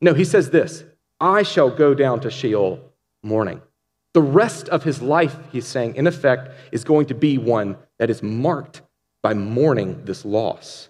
No, 0.00 0.14
he 0.14 0.24
says 0.24 0.50
this 0.50 0.84
I 1.20 1.42
shall 1.42 1.70
go 1.70 1.94
down 1.94 2.20
to 2.20 2.30
Sheol 2.30 2.80
mourning. 3.22 3.60
The 4.12 4.22
rest 4.22 4.68
of 4.68 4.82
his 4.82 5.00
life, 5.02 5.36
he's 5.52 5.66
saying, 5.66 5.94
in 5.94 6.06
effect, 6.06 6.50
is 6.72 6.82
going 6.82 7.06
to 7.06 7.14
be 7.14 7.38
one 7.38 7.76
that 7.98 8.10
is 8.10 8.22
marked 8.22 8.82
by 9.22 9.34
mourning 9.34 10.04
this 10.04 10.24
loss, 10.24 10.88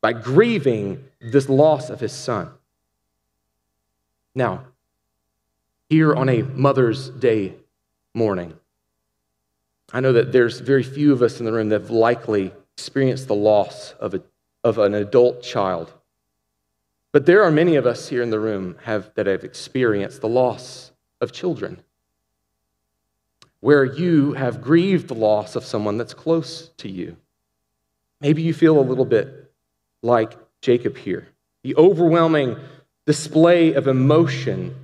by 0.00 0.12
grieving 0.12 1.04
this 1.20 1.48
loss 1.48 1.90
of 1.90 2.00
his 2.00 2.12
son. 2.12 2.50
Now, 4.34 4.64
here 5.88 6.14
on 6.14 6.28
a 6.28 6.42
Mother's 6.42 7.10
Day 7.10 7.54
morning, 8.14 8.54
I 9.92 10.00
know 10.00 10.12
that 10.12 10.32
there's 10.32 10.60
very 10.60 10.82
few 10.82 11.12
of 11.12 11.22
us 11.22 11.40
in 11.40 11.46
the 11.46 11.52
room 11.52 11.68
that 11.70 11.80
have 11.82 11.90
likely 11.90 12.52
experienced 12.76 13.28
the 13.28 13.34
loss 13.34 13.92
of, 14.00 14.14
a, 14.14 14.22
of 14.62 14.78
an 14.78 14.94
adult 14.94 15.42
child. 15.42 15.92
But 17.12 17.26
there 17.26 17.42
are 17.42 17.50
many 17.50 17.74
of 17.74 17.86
us 17.86 18.08
here 18.08 18.22
in 18.22 18.30
the 18.30 18.38
room 18.38 18.76
have, 18.84 19.10
that 19.14 19.26
have 19.26 19.42
experienced 19.42 20.20
the 20.20 20.28
loss 20.28 20.92
of 21.20 21.32
children, 21.32 21.82
where 23.58 23.84
you 23.84 24.32
have 24.34 24.62
grieved 24.62 25.08
the 25.08 25.14
loss 25.14 25.56
of 25.56 25.64
someone 25.64 25.98
that's 25.98 26.14
close 26.14 26.68
to 26.78 26.88
you. 26.88 27.16
Maybe 28.20 28.42
you 28.42 28.52
feel 28.52 28.78
a 28.78 28.82
little 28.82 29.04
bit 29.04 29.52
like 30.02 30.36
Jacob 30.60 30.96
here. 30.96 31.28
The 31.62 31.76
overwhelming 31.76 32.56
display 33.06 33.72
of 33.74 33.86
emotion 33.86 34.74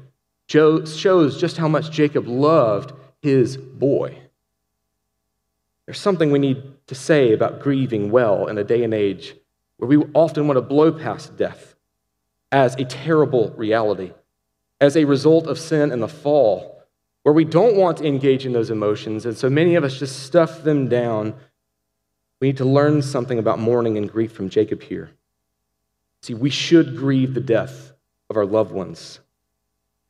shows 0.49 1.41
just 1.41 1.57
how 1.57 1.69
much 1.69 1.91
Jacob 1.91 2.27
loved 2.27 2.93
his 3.21 3.57
boy. 3.57 4.19
There's 5.87 6.01
something 6.01 6.31
we 6.31 6.39
need 6.39 6.63
to 6.87 6.95
say 6.95 7.33
about 7.33 7.61
grieving 7.61 8.11
well 8.11 8.47
in 8.47 8.59
a 8.59 8.65
day 8.65 8.83
and 8.85 8.95
age 8.95 9.37
where 9.77 9.89
we 9.89 9.99
often 10.15 10.47
want 10.49 10.57
to 10.57 10.63
blow 10.63 10.93
past 10.93 11.37
death 11.37 11.75
as 12.51 12.75
a 12.77 12.85
terrible 12.85 13.51
reality, 13.57 14.13
as 14.81 14.97
a 14.97 15.05
result 15.05 15.47
of 15.47 15.59
sin 15.59 15.93
and 15.93 16.03
the 16.03 16.09
fall, 16.09 16.83
where 17.23 17.35
we 17.35 17.45
don't 17.45 17.77
want 17.77 17.99
to 17.99 18.07
engage 18.07 18.47
in 18.47 18.53
those 18.53 18.71
emotions, 18.71 19.27
and 19.27 19.37
so 19.37 19.51
many 19.51 19.75
of 19.75 19.85
us 19.85 19.99
just 19.99 20.25
stuff 20.25 20.63
them 20.63 20.89
down. 20.89 21.35
We 22.41 22.49
need 22.49 22.59
to 22.59 22.65
learn 22.65 23.03
something 23.03 23.39
about 23.39 23.59
mourning 23.59 23.97
and 23.97 24.11
grief 24.11 24.33
from 24.33 24.51
Jacob 24.51 24.83
here. 24.83 25.11
See, 26.23 26.35
we 26.35 26.51
should 26.51 26.97
grieve 26.97 27.35
the 27.35 27.41
death 27.41 27.93
of 28.29 28.37
our 28.37 28.47
loved 28.47 28.73
ones. 28.73 29.21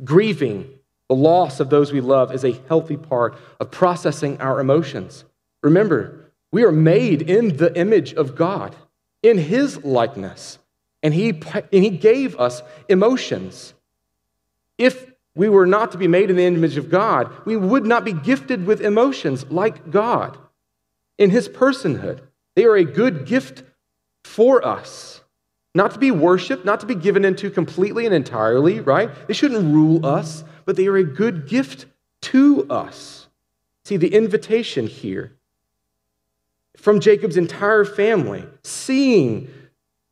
Grieving 0.05 0.69
the 1.09 1.15
loss 1.15 1.61
of 1.61 1.71
those 1.71 1.93
we 1.93 2.01
love 2.01 2.35
is 2.35 2.45
a 2.45 2.59
healthy 2.69 2.97
part 2.97 3.37
of 3.61 3.71
processing 3.71 4.41
our 4.41 4.61
emotions. 4.61 5.25
Remember, 5.63 6.33
we 6.51 6.65
are 6.65 6.73
made 6.73 7.23
in 7.23 7.57
the 7.57 7.77
image 7.79 8.13
of 8.15 8.35
God, 8.35 8.75
in 9.23 9.39
His 9.39 9.85
likeness, 9.85 10.59
and 11.03 11.15
He, 11.15 11.29
and 11.55 11.85
he 11.85 11.91
gave 11.91 12.39
us 12.41 12.63
emotions. 12.89 13.75
If 14.79 15.13
we 15.35 15.49
were 15.49 15.67
not 15.67 15.93
to 15.93 15.99
be 15.99 16.09
made 16.09 16.31
in 16.31 16.37
the 16.37 16.47
image 16.47 16.77
of 16.77 16.91
God, 16.91 17.31
we 17.45 17.57
would 17.57 17.87
not 17.87 18.05
be 18.05 18.13
gifted 18.13 18.67
with 18.67 18.81
emotions 18.81 19.45
like 19.51 19.91
God 19.91 20.37
in 21.19 21.31
His 21.31 21.49
personhood. 21.49 22.21
They 22.55 22.65
are 22.65 22.77
a 22.77 22.85
good 22.85 23.27
gift 23.27 23.63
for 24.25 24.65
us. 24.67 25.21
Not 25.75 25.93
to 25.93 25.99
be 25.99 26.11
worshiped, 26.11 26.65
not 26.65 26.81
to 26.81 26.87
be 26.87 26.95
given 26.95 27.25
into 27.25 27.51
completely 27.51 28.07
and 28.07 28.15
entirely, 28.15 28.81
right? 28.81 29.11
They 29.29 29.35
shouldn't 29.35 29.75
rule 29.75 30.07
us, 30.07 30.43
but 30.65 30.77
they 30.77 30.87
are 30.87 30.97
a 30.97 31.05
good 31.05 31.47
gift 31.47 31.87
to 32.23 32.67
us. 32.71 33.29
See, 33.85 33.97
the 33.97 34.13
invitation 34.15 34.87
here 34.87 35.37
from 36.77 37.01
Jacob's 37.01 37.37
entire 37.37 37.85
family, 37.85 38.45
seeing 38.65 39.49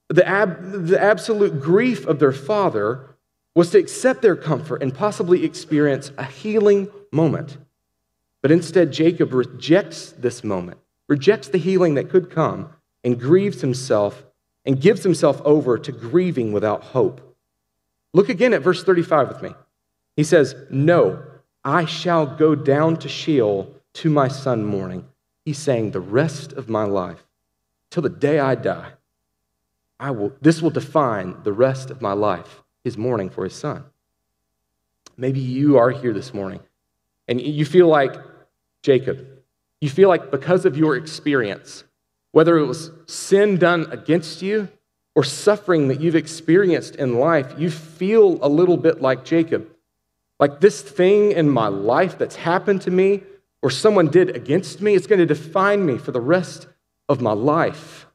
the, 0.09 0.27
ab- 0.27 0.87
the 0.87 1.01
absolute 1.03 1.61
grief 1.61 2.07
of 2.07 2.19
their 2.19 2.33
father, 2.33 3.17
was 3.55 3.71
to 3.71 3.79
accept 3.79 4.23
their 4.23 4.37
comfort 4.37 4.83
and 4.83 4.95
possibly 4.95 5.45
experience 5.45 6.11
a 6.19 6.25
healing 6.25 6.89
moment. 7.13 7.57
But 8.43 8.51
instead, 8.51 8.93
Jacob 8.93 9.33
rejects 9.33 10.13
this 10.13 10.45
moment, 10.45 10.79
rejects 11.09 11.49
the 11.49 11.59
healing 11.59 11.95
that 11.95 12.11
could 12.11 12.31
come, 12.31 12.71
and 13.03 13.21
grieves 13.21 13.61
himself 13.61 14.25
and 14.65 14.81
gives 14.81 15.03
himself 15.03 15.43
over 15.45 15.77
to 15.77 15.93
grieving 15.93 16.53
without 16.53 16.83
hope. 16.83 17.37
Look 18.15 18.31
again 18.31 18.55
at 18.55 18.63
verse 18.63 18.83
35 18.83 19.29
with 19.29 19.43
me. 19.43 19.51
He 20.17 20.25
says, 20.25 20.55
No, 20.71 21.23
I 21.63 21.85
shall 21.85 22.27
go 22.27 22.55
down 22.55 22.97
to 22.99 23.09
Sheol 23.09 23.75
to 23.95 24.11
my 24.11 24.29
son 24.29 24.65
mourning. 24.65 25.07
He's 25.45 25.59
saying, 25.59 25.91
The 25.91 26.01
rest 26.01 26.53
of 26.55 26.69
my 26.69 26.85
life, 26.85 27.27
till 27.91 28.03
the 28.03 28.09
day 28.09 28.39
I 28.39 28.55
die, 28.55 28.93
I 30.01 30.11
will, 30.13 30.33
this 30.41 30.63
will 30.63 30.71
define 30.71 31.43
the 31.43 31.53
rest 31.53 31.91
of 31.91 32.01
my 32.01 32.13
life, 32.13 32.63
his 32.83 32.97
mourning 32.97 33.31
for 33.31 33.45
his 33.45 33.55
son. 33.55 33.85
Maybe 35.17 35.41
you 35.41 35.79
are 35.79 35.91
here 35.91 36.13
this 36.13 36.35
morning 36.35 36.61
and 37.29 37.41
you 37.41 37.65
feel 37.65 37.89
like 37.89 38.15
Jacob. 38.83 39.27
You 39.85 39.91
feel 39.91 40.09
like 40.09 40.31
because 40.31 40.65
of 40.65 40.79
your 40.79 40.97
experience, 40.97 41.85
whether 42.33 42.57
it 42.57 42.65
was 42.65 42.91
sin 43.05 43.59
done 43.59 43.87
against 43.91 44.41
you 44.41 44.71
or 45.15 45.25
suffering 45.25 45.89
that 45.89 46.01
you've 46.01 46.17
experienced 46.17 46.97
in 46.97 47.19
life, 47.19 47.53
you 47.59 47.71
feel 47.71 48.39
a 48.41 48.49
little 48.49 48.79
bit 48.79 49.03
like 49.03 49.27
Jacob. 49.27 49.69
Like 50.41 50.59
this 50.61 50.81
thing 50.81 51.33
in 51.33 51.51
my 51.51 51.69
life 51.69 52.17
that's 52.17 52.35
happened 52.35 52.81
to 52.81 52.91
me 52.91 53.25
or 53.61 53.69
someone 53.69 54.09
did 54.09 54.35
against 54.35 54.81
me, 54.81 54.95
it's 54.95 55.07
going 55.07 55.19
to 55.19 55.27
define 55.27 55.85
me 55.85 55.99
for 55.99 56.13
the 56.13 56.21
rest 56.23 56.67
of 57.11 57.21
my 57.21 57.33
life. 57.33 58.07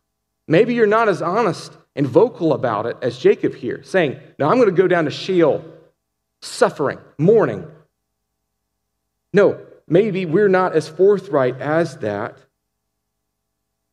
Maybe 0.47 0.73
you're 0.73 0.87
not 0.87 1.07
as 1.07 1.21
honest 1.21 1.77
and 1.95 2.07
vocal 2.07 2.53
about 2.53 2.87
it 2.87 2.97
as 3.03 3.19
Jacob 3.19 3.53
here, 3.53 3.83
saying, 3.83 4.19
Now 4.39 4.49
I'm 4.49 4.57
going 4.57 4.75
to 4.75 4.75
go 4.75 4.87
down 4.87 5.05
to 5.05 5.11
Sheol, 5.11 5.63
suffering, 6.41 6.97
mourning. 7.19 7.67
No, 9.31 9.67
maybe 9.89 10.25
we're 10.25 10.47
not 10.47 10.75
as 10.75 10.87
forthright 10.87 11.59
as 11.59 11.97
that. 11.97 12.37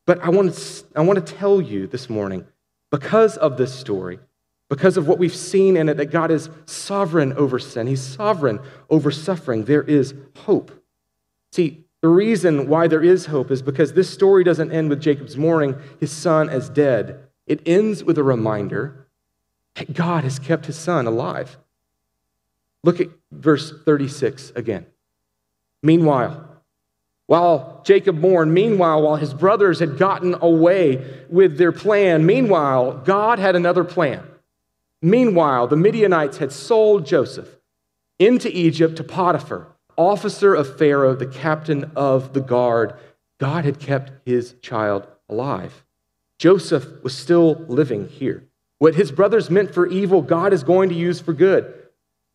But 0.06 0.22
I 0.22 0.28
want, 0.28 0.54
to, 0.54 0.84
I 0.94 1.00
want 1.00 1.24
to 1.24 1.34
tell 1.34 1.60
you 1.60 1.86
this 1.86 2.08
morning, 2.08 2.46
because 2.90 3.36
of 3.36 3.56
this 3.56 3.74
story, 3.74 4.20
because 4.68 4.96
of 4.96 5.08
what 5.08 5.18
we've 5.18 5.34
seen 5.34 5.76
in 5.76 5.88
it, 5.88 5.96
that 5.96 6.06
God 6.06 6.30
is 6.30 6.48
sovereign 6.66 7.32
over 7.32 7.58
sin, 7.58 7.86
He's 7.86 8.02
sovereign 8.02 8.60
over 8.88 9.10
suffering, 9.10 9.64
there 9.64 9.82
is 9.82 10.14
hope. 10.36 10.70
See, 11.52 11.86
the 12.02 12.08
reason 12.08 12.68
why 12.68 12.86
there 12.86 13.02
is 13.02 13.26
hope 13.26 13.50
is 13.50 13.62
because 13.62 13.92
this 13.92 14.08
story 14.08 14.44
doesn't 14.44 14.70
end 14.70 14.90
with 14.90 15.00
Jacob's 15.00 15.36
mourning 15.36 15.74
his 15.98 16.12
son 16.12 16.48
as 16.48 16.68
dead. 16.68 17.18
It 17.46 17.62
ends 17.66 18.04
with 18.04 18.18
a 18.18 18.22
reminder 18.22 19.08
that 19.74 19.92
God 19.92 20.24
has 20.24 20.38
kept 20.38 20.66
his 20.66 20.76
son 20.76 21.06
alive. 21.06 21.56
Look 22.84 23.00
at 23.00 23.08
verse 23.32 23.72
36 23.84 24.52
again. 24.54 24.86
Meanwhile, 25.82 26.46
while 27.26 27.82
Jacob 27.84 28.16
mourned, 28.18 28.54
meanwhile, 28.54 29.02
while 29.02 29.16
his 29.16 29.34
brothers 29.34 29.80
had 29.80 29.98
gotten 29.98 30.36
away 30.40 31.04
with 31.28 31.58
their 31.58 31.72
plan, 31.72 32.24
meanwhile, 32.24 32.98
God 32.98 33.38
had 33.38 33.56
another 33.56 33.84
plan. 33.84 34.22
Meanwhile, 35.02 35.66
the 35.66 35.76
Midianites 35.76 36.38
had 36.38 36.52
sold 36.52 37.04
Joseph 37.04 37.48
into 38.18 38.48
Egypt 38.56 38.96
to 38.96 39.04
Potiphar, 39.04 39.66
officer 39.96 40.54
of 40.54 40.78
Pharaoh, 40.78 41.14
the 41.14 41.26
captain 41.26 41.90
of 41.96 42.32
the 42.32 42.40
guard. 42.40 42.94
God 43.38 43.64
had 43.64 43.78
kept 43.78 44.12
his 44.24 44.54
child 44.62 45.06
alive. 45.28 45.84
Joseph 46.38 47.02
was 47.02 47.16
still 47.16 47.64
living 47.68 48.08
here. 48.08 48.44
What 48.78 48.94
his 48.94 49.10
brothers 49.10 49.50
meant 49.50 49.74
for 49.74 49.86
evil, 49.86 50.22
God 50.22 50.52
is 50.52 50.62
going 50.62 50.90
to 50.90 50.94
use 50.94 51.20
for 51.20 51.32
good. 51.32 51.72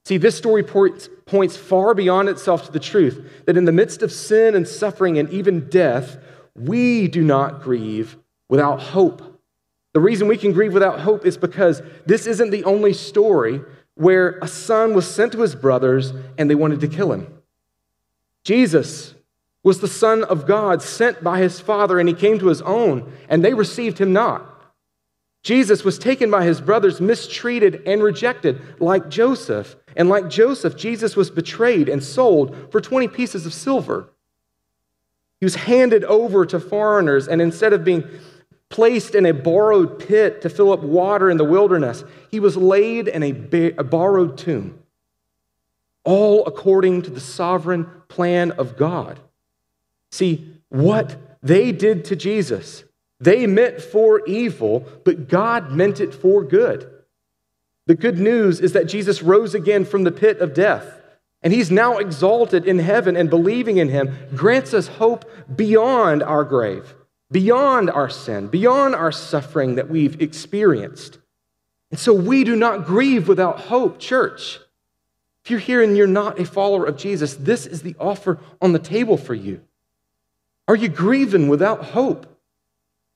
See, 0.06 0.18
this 0.18 0.38
story 0.38 0.64
points, 0.64 1.10
points 1.26 1.56
far 1.56 1.94
beyond 1.94 2.30
itself 2.30 2.66
to 2.66 2.72
the 2.72 2.80
truth 2.80 3.44
that 3.46 3.58
in 3.58 3.66
the 3.66 3.72
midst 3.72 4.02
of 4.02 4.12
sin 4.12 4.56
and 4.56 4.68
suffering 4.68 5.18
and 5.18 5.30
even 5.30 5.70
death, 5.70 6.18
we 6.56 7.08
do 7.08 7.24
not 7.24 7.62
grieve 7.62 8.18
without 8.50 8.82
hope. 8.82 9.22
The 9.94 10.00
reason 10.00 10.28
we 10.28 10.38
can 10.38 10.54
grieve 10.54 10.74
without 10.74 11.02
hope 11.02 11.26
is 11.26 11.38
because 11.38 11.82
this 12.06 12.26
isn't 12.26 12.50
the 12.50 12.64
only 12.64 12.94
story 12.94 13.62
where 13.96 14.40
a 14.42 14.48
son 14.48 14.94
was 14.94 15.06
sent 15.06 15.34
to 15.34 15.42
his 15.42 15.54
brothers 15.54 16.14
and 16.38 16.50
they 16.50 16.56
wanted 16.56 16.80
to 16.80 16.88
kill 16.88 17.12
him. 17.12 17.28
Jesus 18.44 19.14
was 19.64 19.80
the 19.80 19.88
Son 19.88 20.24
of 20.24 20.48
God 20.48 20.82
sent 20.82 21.24
by 21.24 21.40
his 21.40 21.60
Father, 21.60 22.00
and 22.00 22.10
he 22.10 22.16
came 22.16 22.40
to 22.40 22.48
his 22.48 22.62
own, 22.64 23.12
and 23.30 23.44
they 23.44 23.54
received 23.54 24.00
him 24.00 24.12
not. 24.12 24.51
Jesus 25.44 25.84
was 25.84 25.98
taken 25.98 26.30
by 26.30 26.44
his 26.44 26.62
brothers, 26.62 27.02
mistreated 27.02 27.84
and 27.88 28.04
rejected, 28.04 28.62
like 28.80 29.10
Joseph. 29.10 29.76
And 29.96 30.08
like 30.08 30.30
Joseph, 30.30 30.76
Jesus 30.76 31.16
was 31.16 31.32
betrayed 31.32 31.90
and 31.90 32.04
sold 32.04 32.72
for 32.72 32.80
20 32.80 33.08
pieces 33.08 33.46
of 33.46 33.54
silver. 33.54 34.10
He 35.40 35.46
was 35.46 35.56
handed 35.56 36.04
over 36.04 36.46
to 36.46 36.60
foreigners, 36.60 37.28
and 37.28 37.42
instead 37.42 37.74
of 37.74 37.84
being 37.84 38.04
placed 38.72 39.14
in 39.14 39.26
a 39.26 39.34
borrowed 39.34 40.00
pit 40.00 40.42
to 40.42 40.50
fill 40.50 40.72
up 40.72 40.82
water 40.82 41.30
in 41.30 41.38
the 41.38 41.44
wilderness. 41.44 42.04
He 42.32 42.40
was 42.40 42.58
laid 42.58 43.08
in 43.08 43.22
a, 43.22 43.34
ba- 43.34 43.80
a 43.80 43.84
borrowed 43.84 44.38
tomb, 44.38 44.80
all 46.04 46.46
according 46.48 47.04
to 47.04 47.12
the 47.12 47.20
sovereign 47.20 47.86
plan 48.08 48.52
of 48.52 48.78
God. 48.78 49.20
See, 50.10 50.56
what 50.70 51.18
they 51.44 51.72
did 51.72 52.06
to 52.06 52.16
Jesus, 52.16 52.86
they 53.22 53.46
meant 53.48 53.82
for 53.82 54.26
evil, 54.26 54.86
but 55.06 55.30
God 55.30 55.72
meant 55.72 56.02
it 56.02 56.14
for 56.14 56.44
good. 56.44 56.92
The 57.86 57.96
good 57.96 58.20
news 58.20 58.60
is 58.60 58.74
that 58.74 58.88
Jesus 58.88 59.22
rose 59.22 59.54
again 59.54 59.86
from 59.86 60.04
the 60.04 60.12
pit 60.12 60.40
of 60.40 60.54
death. 60.54 61.00
And 61.44 61.54
he's 61.54 61.72
now 61.72 61.98
exalted 61.98 62.66
in 62.68 62.80
heaven, 62.80 63.16
and 63.16 63.30
believing 63.30 63.78
in 63.78 63.90
him 63.90 64.16
grants 64.36 64.74
us 64.74 64.88
hope 64.88 65.26
beyond 65.56 66.22
our 66.22 66.44
grave, 66.44 66.94
beyond 67.32 67.90
our 67.90 68.10
sin, 68.10 68.48
beyond 68.48 68.94
our 68.94 69.12
suffering 69.12 69.76
that 69.76 69.90
we've 69.90 70.22
experienced. 70.22 71.18
And 71.90 72.00
so 72.00 72.14
we 72.14 72.44
do 72.44 72.56
not 72.56 72.86
grieve 72.86 73.28
without 73.28 73.62
hope, 73.62 74.00
church. 74.00 74.60
If 75.44 75.50
you're 75.50 75.60
here 75.60 75.82
and 75.82 75.98
you're 75.98 76.08
not 76.08 76.40
a 76.40 76.46
follower 76.46 76.86
of 76.86 76.98
Jesus, 76.98 77.36
this 77.36 77.66
is 77.66 77.82
the 77.82 77.96
offer 78.00 78.40
on 78.62 78.74
the 78.74 78.80
table 78.80 79.18
for 79.18 79.34
you. 79.34 79.62
Are 80.68 80.76
you 80.76 80.90
grieving 80.90 81.50
without 81.50 81.86
hope? 81.86 82.31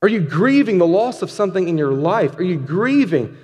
Are 0.05 0.07
you 0.07 0.21
grieving 0.21 0.77
the 0.77 0.85
loss 0.85 1.23
of 1.23 1.31
something 1.31 1.67
in 1.67 1.79
your 1.79 1.91
life? 1.91 2.37
Are 2.37 2.43
you 2.43 2.59
grieving 2.59 3.35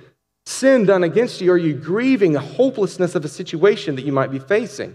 sin 0.46 0.86
done 0.86 1.02
against 1.02 1.40
you? 1.40 1.50
Are 1.50 1.58
you 1.58 1.74
grieving 1.74 2.34
the 2.34 2.38
hopelessness 2.38 3.16
of 3.16 3.24
a 3.24 3.28
situation 3.28 3.96
that 3.96 4.04
you 4.04 4.12
might 4.12 4.30
be 4.30 4.38
facing? 4.38 4.94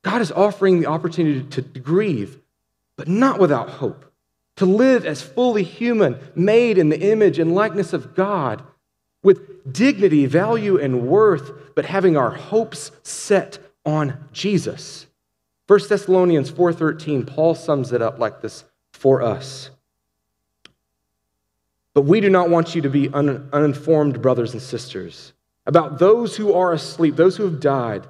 God 0.00 0.22
is 0.22 0.32
offering 0.32 0.80
the 0.80 0.86
opportunity 0.86 1.42
to 1.50 1.60
grieve, 1.60 2.40
but 2.96 3.08
not 3.08 3.38
without 3.38 3.68
hope, 3.68 4.10
to 4.56 4.64
live 4.64 5.04
as 5.04 5.20
fully 5.20 5.64
human, 5.64 6.18
made 6.34 6.78
in 6.78 6.88
the 6.88 7.10
image 7.10 7.38
and 7.38 7.54
likeness 7.54 7.92
of 7.92 8.14
God, 8.14 8.62
with 9.22 9.70
dignity, 9.70 10.24
value, 10.24 10.78
and 10.78 11.06
worth, 11.06 11.74
but 11.74 11.84
having 11.84 12.16
our 12.16 12.30
hopes 12.30 12.90
set 13.02 13.58
on 13.84 14.16
Jesus. 14.32 15.08
1 15.66 15.90
Thessalonians 15.90 16.50
4:13 16.50 17.26
Paul 17.26 17.54
sums 17.54 17.92
it 17.92 18.00
up 18.00 18.18
like 18.18 18.40
this 18.40 18.64
for 18.94 19.20
us. 19.20 19.68
But 21.94 22.02
we 22.02 22.20
do 22.20 22.28
not 22.28 22.50
want 22.50 22.74
you 22.74 22.82
to 22.82 22.90
be 22.90 23.08
un- 23.10 23.48
uninformed, 23.52 24.20
brothers 24.20 24.52
and 24.52 24.60
sisters, 24.60 25.32
about 25.66 25.98
those 25.98 26.36
who 26.36 26.52
are 26.52 26.72
asleep, 26.72 27.16
those 27.16 27.36
who 27.36 27.44
have 27.44 27.60
died, 27.60 28.06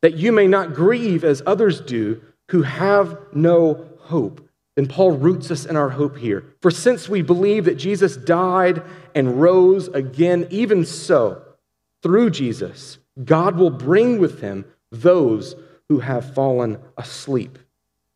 that 0.00 0.14
you 0.14 0.32
may 0.32 0.48
not 0.48 0.74
grieve 0.74 1.22
as 1.22 1.42
others 1.46 1.80
do 1.80 2.20
who 2.48 2.62
have 2.62 3.18
no 3.32 3.86
hope. 4.00 4.48
And 4.76 4.88
Paul 4.88 5.12
roots 5.12 5.50
us 5.50 5.66
in 5.66 5.76
our 5.76 5.90
hope 5.90 6.16
here. 6.16 6.44
For 6.60 6.70
since 6.70 7.08
we 7.08 7.22
believe 7.22 7.66
that 7.66 7.76
Jesus 7.76 8.16
died 8.16 8.82
and 9.14 9.40
rose 9.40 9.88
again, 9.88 10.46
even 10.50 10.84
so, 10.84 11.42
through 12.02 12.30
Jesus, 12.30 12.98
God 13.22 13.56
will 13.56 13.70
bring 13.70 14.18
with 14.18 14.40
him 14.40 14.64
those 14.90 15.54
who 15.88 16.00
have 16.00 16.34
fallen 16.34 16.78
asleep. 16.96 17.58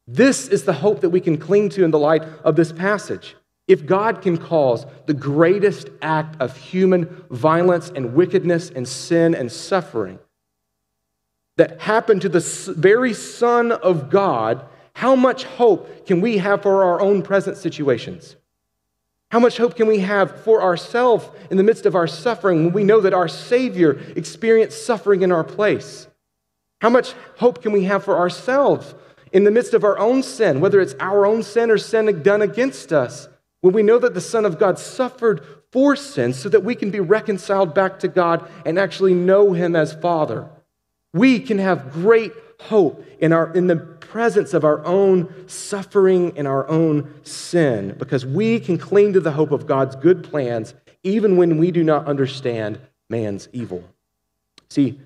This 0.09 0.49
is 0.49 0.65
the 0.65 0.73
hope 0.73 1.01
that 1.01 1.11
we 1.11 1.21
can 1.21 1.37
cling 1.37 1.69
to 1.71 1.85
in 1.85 1.91
the 1.91 1.99
light 1.99 2.23
of 2.43 2.57
this 2.57 2.73
passage. 2.73 3.37
If 3.69 3.85
God 3.85 4.23
can 4.23 4.37
cause 4.37 4.87
the 5.07 5.15
greatest 5.15 5.89
act 6.01 6.41
of 6.41 6.57
human 6.57 7.25
violence 7.31 7.91
and 7.95 8.15
wickedness 8.15 8.71
and 8.71 8.87
sin 8.87 9.35
and 9.35 9.51
suffering 9.51 10.19
that 11.57 11.81
happened 11.81 12.23
to 12.23 12.29
the 12.29 12.75
very 12.77 13.13
Son 13.13 13.73
of 13.73 14.09
God, 14.11 14.65
how 14.93 15.17
much 15.17 15.45
hope 15.45 16.07
can 16.07 16.21
we 16.21 16.39
have 16.39 16.63
for 16.63 16.85
our 16.85 17.01
own 17.01 17.23
present 17.23 17.57
situations? 17.57 18.37
How 19.31 19.41
much 19.41 19.57
hope 19.57 19.75
can 19.75 19.89
we 19.89 19.99
have 19.99 20.43
for 20.45 20.63
ourselves 20.63 21.29
in 21.51 21.57
the 21.57 21.65
midst 21.65 21.87
of 21.87 21.97
our 21.97 22.07
suffering 22.07 22.65
when 22.65 22.73
we 22.73 22.85
know 22.85 23.01
that 23.01 23.15
our 23.15 23.27
Savior 23.27 23.99
experienced 24.15 24.87
suffering 24.87 25.23
in 25.23 25.33
our 25.33 25.43
place? 25.43 26.07
How 26.81 26.91
much 26.91 27.15
hope 27.39 27.63
can 27.63 27.73
we 27.73 27.85
have 27.85 28.05
for 28.05 28.17
ourselves 28.17 28.95
in 29.33 29.43
the 29.43 29.51
midst 29.51 29.75
of 29.75 29.83
our 29.83 29.99
own 29.99 30.23
sin, 30.23 30.61
whether 30.61 30.81
it's 30.81 30.95
our 31.01 31.27
own 31.27 31.43
sin 31.43 31.71
or 31.71 31.79
sin 31.79 32.23
done 32.23 32.43
against 32.43 32.93
us? 32.93 33.29
When 33.61 33.75
we 33.75 33.83
know 33.83 33.99
that 33.99 34.15
the 34.15 34.21
Son 34.21 34.45
of 34.45 34.59
God 34.59 34.79
suffered 34.79 35.45
for 35.73 35.97
sin 35.97 36.33
so 36.33 36.49
that 36.49 36.65
we 36.65 36.75
can 36.75 36.91
be 36.91 37.01
reconciled 37.01 37.75
back 37.75 37.99
to 38.01 38.09
God 38.09 38.49
and 38.65 38.79
actually 38.79 39.15
know 39.15 39.53
Him 39.53 39.75
as 39.75 39.93
Father, 39.93 40.49
we 41.13 41.41
can 41.41 41.59
have 41.59 41.93
great 41.93 42.33
hope 42.61 43.05
in, 43.19 43.33
our, 43.33 43.53
in 43.55 43.67
the 43.67 43.77
presence 43.77 44.55
of 44.55 44.65
our 44.65 44.85
own 44.85 45.49
suffering 45.49 46.33
and 46.37 46.47
our 46.47 46.69
own 46.69 47.13
sin 47.23 47.95
because 47.99 48.25
we 48.25 48.61
can 48.61 48.79
cling 48.79 49.13
to 49.13 49.21
the 49.21 49.33
hope 49.33 49.51
of 49.51 49.67
God's 49.67 49.97
good 49.97 50.25
plans 50.25 50.75
even 51.03 51.37
when 51.37 51.59
we 51.59 51.71
do 51.71 51.85
not 51.85 52.07
understand 52.07 52.79
man's 53.09 53.49
evil. 53.53 53.85
See, 54.69 55.01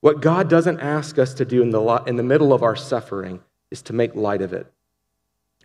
what 0.00 0.20
God 0.20 0.48
doesn't 0.48 0.80
ask 0.80 1.18
us 1.18 1.34
to 1.34 1.44
do 1.44 1.62
in 1.62 1.70
the, 1.70 2.02
in 2.06 2.16
the 2.16 2.22
middle 2.22 2.52
of 2.52 2.62
our 2.62 2.76
suffering 2.76 3.40
is 3.70 3.82
to 3.82 3.92
make 3.92 4.14
light 4.14 4.42
of 4.42 4.52
it. 4.52 4.72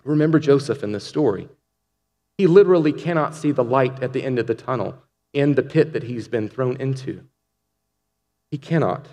Remember 0.04 0.40
Joseph 0.40 0.84
in 0.84 0.92
this 0.92 1.06
story. 1.06 1.48
He 2.38 2.48
literally 2.48 2.94
cannot 2.94 3.36
see 3.36 3.52
the 3.52 3.64
light 3.64 4.02
at 4.02 4.14
the 4.14 4.24
end 4.24 4.40
of 4.40 4.48
the 4.48 4.56
tunnel 4.56 4.96
in 5.34 5.56
the 5.56 5.64
pit 5.64 5.94
that 5.94 6.04
he's 6.04 6.28
been 6.28 6.50
thrown 6.50 6.78
into. 6.78 7.24
He 8.52 8.58
cannot. 8.58 9.08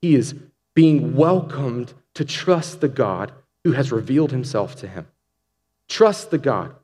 He 0.00 0.14
is 0.14 0.34
being 0.74 1.14
welcomed 1.14 1.94
to 2.14 2.24
trust 2.24 2.80
the 2.80 2.88
God 2.88 3.32
who 3.64 3.72
has 3.72 3.92
revealed 3.92 4.32
himself 4.32 4.74
to 4.76 4.88
him. 4.88 5.06
Trust 5.88 6.30
the 6.30 6.38
God 6.38 6.74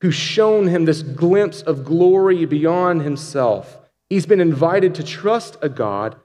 who's 0.00 0.14
shown 0.14 0.68
him 0.68 0.84
this 0.84 1.02
glimpse 1.02 1.62
of 1.62 1.84
glory 1.84 2.44
beyond 2.44 3.02
himself. 3.02 3.78
He's 4.10 4.26
been 4.26 4.40
invited 4.40 4.94
to 4.96 5.02
trust 5.02 5.56
a 5.62 5.68
God 5.68 6.16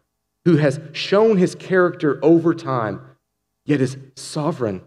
who 0.46 0.58
has 0.58 0.80
shown 0.92 1.38
his 1.38 1.56
character 1.56 2.20
over 2.24 2.54
time, 2.54 3.02
yet 3.66 3.80
is 3.80 3.98
sovereign 4.16 4.82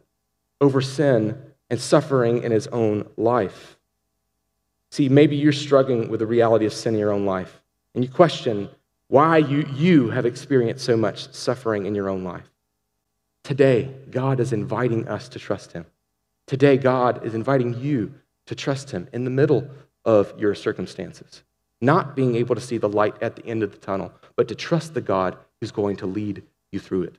over 0.60 0.80
sin 0.80 1.53
and 1.74 1.82
suffering 1.82 2.44
in 2.44 2.52
his 2.52 2.68
own 2.68 3.04
life. 3.16 3.76
See, 4.92 5.08
maybe 5.08 5.34
you're 5.34 5.50
struggling 5.50 6.08
with 6.08 6.20
the 6.20 6.26
reality 6.26 6.66
of 6.66 6.72
sin 6.72 6.94
in 6.94 7.00
your 7.00 7.10
own 7.10 7.26
life, 7.26 7.60
and 7.96 8.04
you 8.04 8.08
question 8.08 8.68
why 9.08 9.38
you, 9.38 9.68
you 9.74 10.08
have 10.10 10.24
experienced 10.24 10.84
so 10.84 10.96
much 10.96 11.34
suffering 11.34 11.84
in 11.84 11.96
your 11.96 12.08
own 12.08 12.22
life. 12.22 12.48
Today, 13.42 13.90
God 14.12 14.38
is 14.38 14.52
inviting 14.52 15.08
us 15.08 15.28
to 15.30 15.40
trust 15.40 15.72
him. 15.72 15.84
Today, 16.46 16.76
God 16.76 17.26
is 17.26 17.34
inviting 17.34 17.74
you 17.80 18.14
to 18.46 18.54
trust 18.54 18.92
him 18.92 19.08
in 19.12 19.24
the 19.24 19.30
middle 19.30 19.68
of 20.04 20.32
your 20.38 20.54
circumstances, 20.54 21.42
not 21.80 22.14
being 22.14 22.36
able 22.36 22.54
to 22.54 22.60
see 22.60 22.78
the 22.78 22.88
light 22.88 23.20
at 23.20 23.34
the 23.34 23.44
end 23.46 23.64
of 23.64 23.72
the 23.72 23.78
tunnel, 23.78 24.12
but 24.36 24.46
to 24.46 24.54
trust 24.54 24.94
the 24.94 25.00
God 25.00 25.36
who's 25.60 25.72
going 25.72 25.96
to 25.96 26.06
lead 26.06 26.44
you 26.70 26.78
through 26.78 27.02
it. 27.02 27.16